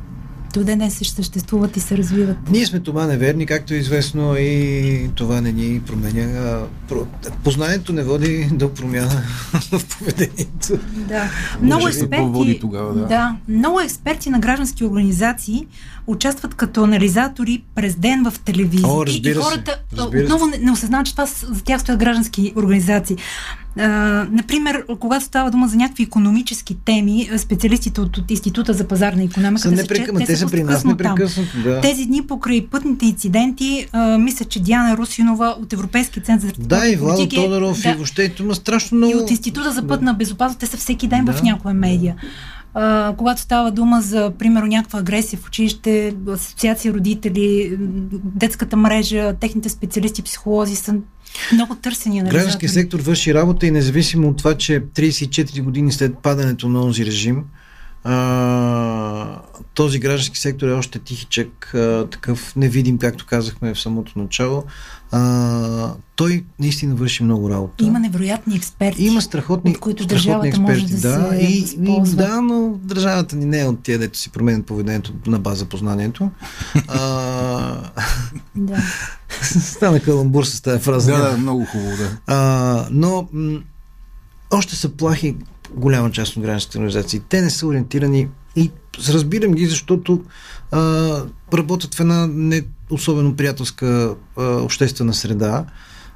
до 0.53 0.91
се 0.91 1.05
съществуват 1.05 1.77
и 1.77 1.81
се 1.81 1.97
развиват. 1.97 2.37
Ние 2.51 2.67
сме 2.67 2.81
това 2.81 3.07
неверни, 3.07 3.47
както 3.47 3.75
е 3.75 3.77
известно 3.77 4.37
и 4.38 5.11
това 5.15 5.41
не 5.41 5.53
ни 5.53 5.81
променя. 5.81 6.59
Познанието 7.45 7.93
не 7.93 8.03
води 8.03 8.49
до 8.53 8.75
промяна 8.75 9.23
в 9.73 9.87
поведението. 9.99 10.79
Да. 11.09 11.31
Много 11.62 11.88
експерти, 11.88 12.61
да. 12.73 13.07
да. 13.07 13.37
много 13.49 13.81
експерти 13.81 14.31
на 14.31 14.41
граждански 14.41 14.85
организации 14.85 15.67
участват 16.07 16.55
като 16.55 16.85
анализатори 16.85 17.62
през 17.75 17.97
ден 17.97 18.25
в 18.31 18.38
телевизия. 18.38 18.88
О, 18.88 19.05
и 19.07 19.35
хората 19.35 19.77
се, 19.97 20.03
отново 20.03 20.47
не, 20.47 20.59
не 20.59 20.73
осъзнават, 20.73 21.07
че 21.07 21.12
това 21.12 21.27
за 21.27 21.65
тях 21.65 21.81
стоят 21.81 21.99
граждански 21.99 22.53
организации. 22.57 23.17
А, 23.79 23.88
например, 24.31 24.85
когато 25.01 25.25
става 25.25 25.51
дума 25.51 25.69
за 25.69 25.77
някакви 25.77 26.03
економически 26.03 26.77
теми, 26.85 27.31
специалистите 27.37 28.01
от, 28.01 28.19
от 28.19 28.31
Института 28.31 28.73
за 28.73 28.88
пазарна 28.88 29.25
економика, 29.25 29.61
са 29.61 29.71
непрекъ... 29.71 30.19
те, 30.19 30.25
те 30.25 30.37
са 30.37 30.47
при 30.47 30.65
нас 30.65 30.85
непрекъснато. 30.85 31.51
Да. 31.65 31.81
Тези 31.81 32.05
дни 32.05 32.27
покрай 32.27 32.67
пътните 32.67 33.07
инциденти, 33.07 33.87
а, 33.93 34.19
мисля, 34.19 34.45
че 34.45 34.61
Диана 34.61 34.97
Русинова 34.97 35.57
от 35.62 35.73
Европейския 35.73 36.23
център 36.23 36.47
за 36.47 36.53
Да, 36.59 36.88
и 36.88 36.97
Владо 36.97 37.29
Тодоров, 37.29 37.83
да, 37.83 37.91
и 37.91 37.95
въобще 37.95 38.35
има 38.41 38.55
страшно 38.55 38.97
много. 38.97 39.12
И 39.12 39.17
от 39.17 39.31
Института 39.31 39.73
за 39.73 39.87
пътна 39.87 40.12
да. 40.12 40.17
безопасност, 40.17 40.61
те 40.61 40.67
са 40.67 40.77
всеки 40.77 41.09
ден 41.09 41.25
да. 41.25 41.33
в 41.33 41.43
някоя 41.43 41.75
медия. 41.75 42.17
А, 42.75 43.15
когато 43.19 43.41
става 43.41 43.71
дума 43.71 44.01
за, 44.01 44.33
примерно, 44.39 44.67
някаква 44.67 44.99
агресия 44.99 45.39
в 45.39 45.47
училище, 45.47 46.15
асоциация 46.29 46.95
родители, 46.95 47.77
детската 48.25 48.77
мрежа, 48.77 49.35
техните 49.41 49.69
специалисти, 49.69 50.23
психолози 50.23 50.77
са 50.77 50.95
много 51.53 51.75
търсени. 51.75 52.23
Граждански 52.23 52.69
сектор 52.69 53.01
върши 53.01 53.35
работа 53.35 53.67
и 53.67 53.71
независимо 53.71 54.29
от 54.29 54.37
това, 54.37 54.55
че 54.55 54.85
34 54.85 55.63
години 55.63 55.93
след 55.93 56.19
падането 56.19 56.69
на 56.69 56.81
този 56.81 57.07
режим, 57.07 57.45
а, 58.05 58.15
този 59.75 59.99
граждански 59.99 60.39
сектор 60.39 60.69
е 60.69 60.73
още 60.73 60.99
тихичък, 60.99 61.71
такъв 62.11 62.57
невидим, 62.57 62.99
както 62.99 63.27
казахме 63.27 63.75
в 63.75 63.81
самото 63.81 64.19
начало. 64.19 64.65
А, 65.15 65.95
той 66.17 66.45
наистина 66.59 66.95
върши 66.95 67.23
много 67.23 67.51
работа. 67.51 67.85
Има 67.85 68.01
невероятни 68.01 68.57
експерти. 68.57 69.05
Има 69.05 69.23
страхотни, 69.23 69.71
от 69.71 69.79
които 69.79 70.05
страхотни 70.05 70.49
експерти, 70.49 70.61
може 70.61 70.87
да, 70.87 70.97
да 70.97 71.31
се 71.31 71.37
и, 71.37 71.77
и, 71.83 72.01
да, 72.03 72.41
но 72.41 72.79
държавата 72.83 73.37
ни 73.37 73.45
не 73.45 73.61
е 73.61 73.67
от 73.67 73.83
тия, 73.83 73.99
дето 73.99 74.19
си 74.19 74.31
променят 74.31 74.67
поведението 74.67 75.13
на 75.27 75.39
база 75.39 75.65
познанието. 75.65 76.31
а, 76.89 77.91
да. 78.55 78.83
Стана 79.43 80.01
каламбур 80.01 80.45
с 80.45 80.61
тази 80.61 80.83
фраза. 80.83 81.13
Да, 81.13 81.31
да, 81.31 81.37
много 81.37 81.65
хубаво, 81.65 81.97
да. 81.97 82.19
А, 82.27 82.87
но 82.91 83.29
м- 83.33 83.61
още 84.51 84.77
са 84.77 84.89
плахи 84.89 85.37
голяма 85.75 86.11
част 86.11 86.37
от 86.37 86.43
гражданските 86.43 86.79
организации. 86.79 87.21
Те 87.29 87.41
не 87.41 87.51
са 87.51 87.67
ориентирани 87.67 88.29
и 88.57 88.71
разбирам 89.09 89.53
ги, 89.53 89.67
защото 89.67 90.21
а, 90.71 90.81
работят 91.55 91.95
в 91.95 92.01
една 92.01 92.27
не 92.27 92.62
особено 92.91 93.37
приятелска 93.37 94.15
а, 94.37 94.45
обществена 94.45 95.15
среда. 95.15 95.65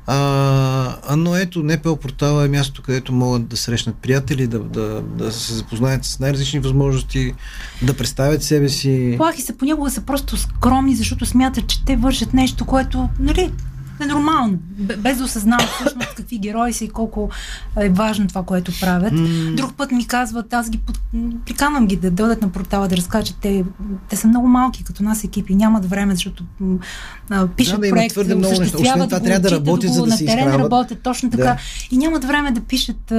А, 0.08 1.16
но 1.16 1.36
ето, 1.36 1.62
НПО 1.62 1.96
портала 1.96 2.44
е 2.44 2.48
място, 2.48 2.82
където 2.82 3.12
могат 3.12 3.46
да 3.46 3.56
срещнат 3.56 3.96
приятели, 3.96 4.46
да, 4.46 4.58
да, 4.58 5.02
да 5.02 5.32
се 5.32 5.54
запознаят 5.54 6.04
с 6.04 6.20
най-различни 6.20 6.60
възможности, 6.60 7.34
да 7.82 7.94
представят 7.94 8.42
себе 8.42 8.68
си. 8.68 9.14
Плахи 9.16 9.42
са 9.42 9.56
понякога 9.56 9.90
са 9.90 10.00
просто 10.00 10.36
скромни, 10.36 10.96
защото 10.96 11.26
смятат, 11.26 11.66
че 11.66 11.84
те 11.84 11.96
вършат 11.96 12.34
нещо, 12.34 12.64
което, 12.64 13.08
нали, 13.18 13.52
е 14.00 14.06
нормално, 14.06 14.58
без 14.98 15.18
да 15.18 15.24
осъзнават 15.24 15.68
всъщност 15.68 16.14
какви 16.16 16.38
герои 16.38 16.72
са 16.72 16.84
и 16.84 16.88
колко 16.88 17.30
е 17.80 17.88
важно 17.88 18.28
това, 18.28 18.42
което 18.42 18.72
правят. 18.80 19.12
Mm. 19.12 19.54
Друг 19.54 19.74
път 19.74 19.90
ми 19.90 20.06
казват, 20.06 20.52
аз 20.52 20.70
ги 20.70 20.78
под... 20.78 21.00
приканвам 21.44 21.86
ги 21.86 21.96
да 21.96 22.10
дойдат 22.10 22.42
на 22.42 22.48
портала 22.48 22.88
да 22.88 22.96
разкажат, 22.96 23.26
че 23.26 23.34
те, 23.34 23.64
те 24.08 24.16
са 24.16 24.28
много 24.28 24.48
малки 24.48 24.84
като 24.84 25.02
нас 25.02 25.24
екипи, 25.24 25.54
нямат 25.54 25.90
време, 25.90 26.14
защото 26.14 26.44
а, 27.30 27.46
пишат 27.46 27.80
да, 27.80 27.90
проект, 27.90 28.12
твърде 28.12 28.34
много 28.34 28.60
неща. 28.60 28.78
Освен 28.78 29.08
това 29.08 29.20
трябва 29.20 29.40
да 29.40 29.50
работят, 29.50 29.92
за 29.92 30.00
да 30.00 30.06
на 30.06 30.16
се 30.16 30.24
терен 30.24 30.38
изхранват. 30.38 30.72
работят 30.72 31.00
точно 31.02 31.30
така. 31.30 31.42
Да. 31.42 31.56
И 31.90 31.96
нямат 31.96 32.24
време 32.24 32.50
да 32.50 32.60
пишат 32.60 33.12
а, 33.12 33.16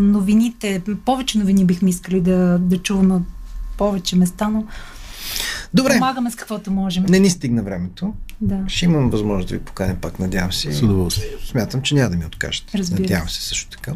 новините. 0.00 0.82
Повече 1.04 1.38
новини 1.38 1.64
бихме 1.64 1.90
искали 1.90 2.20
да, 2.20 2.58
да 2.58 2.78
чуваме 2.78 3.20
повече 3.76 4.16
места, 4.16 4.48
но 4.48 4.64
Добре. 5.74 5.92
Помагаме 5.92 6.30
с 6.30 6.36
каквото 6.36 6.70
можем. 6.70 7.04
Не 7.08 7.18
ни 7.18 7.30
стигна 7.30 7.62
времето. 7.62 8.14
Да. 8.40 8.64
Ще 8.66 8.84
имам 8.84 9.10
възможност 9.10 9.48
да 9.48 9.54
ви 9.54 9.60
поканя 9.60 9.96
пак, 10.00 10.18
надявам 10.18 10.52
се. 10.52 10.72
С 10.72 10.82
удоволствие. 10.82 11.28
Смятам, 11.50 11.82
че 11.82 11.94
няма 11.94 12.10
да 12.10 12.16
ми 12.16 12.26
откажете. 12.26 12.78
Разбира. 12.78 13.00
Надявам 13.00 13.28
се 13.28 13.42
също 13.42 13.70
така. 13.70 13.92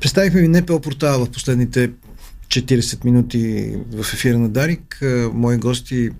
Представихме 0.00 0.40
ви 0.40 0.48
НПО 0.48 0.80
портала 0.80 1.24
в 1.24 1.30
последните 1.30 1.90
40 2.48 3.04
минути 3.04 3.72
в 3.92 4.00
ефира 4.00 4.38
на 4.38 4.48
Дарик. 4.48 5.02
Мои 5.32 5.56
гости, 5.56 6.10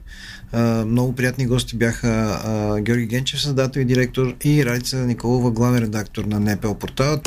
много 0.86 1.14
приятни 1.14 1.46
гости 1.46 1.76
бяха 1.76 2.78
Георги 2.82 3.06
Генчев, 3.06 3.40
създател 3.40 3.80
и 3.80 3.84
директор 3.84 4.34
и 4.44 4.66
Ралица 4.66 4.96
Николова, 4.96 5.50
главен 5.50 5.82
редактор 5.82 6.24
на 6.24 6.40
НПО 6.40 6.74
портал. 6.74 7.20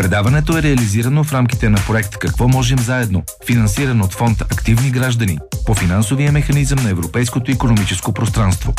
Предаването 0.00 0.58
е 0.58 0.62
реализирано 0.62 1.24
в 1.24 1.32
рамките 1.32 1.68
на 1.68 1.78
проект 1.86 2.16
Какво 2.16 2.48
можем 2.48 2.78
заедно, 2.78 3.22
финансиран 3.46 4.02
от 4.02 4.14
фонд 4.14 4.40
Активни 4.40 4.90
граждани 4.90 5.38
по 5.66 5.74
финансовия 5.74 6.32
механизъм 6.32 6.78
на 6.82 6.90
Европейското 6.90 7.50
економическо 7.50 8.12
пространство. 8.12 8.74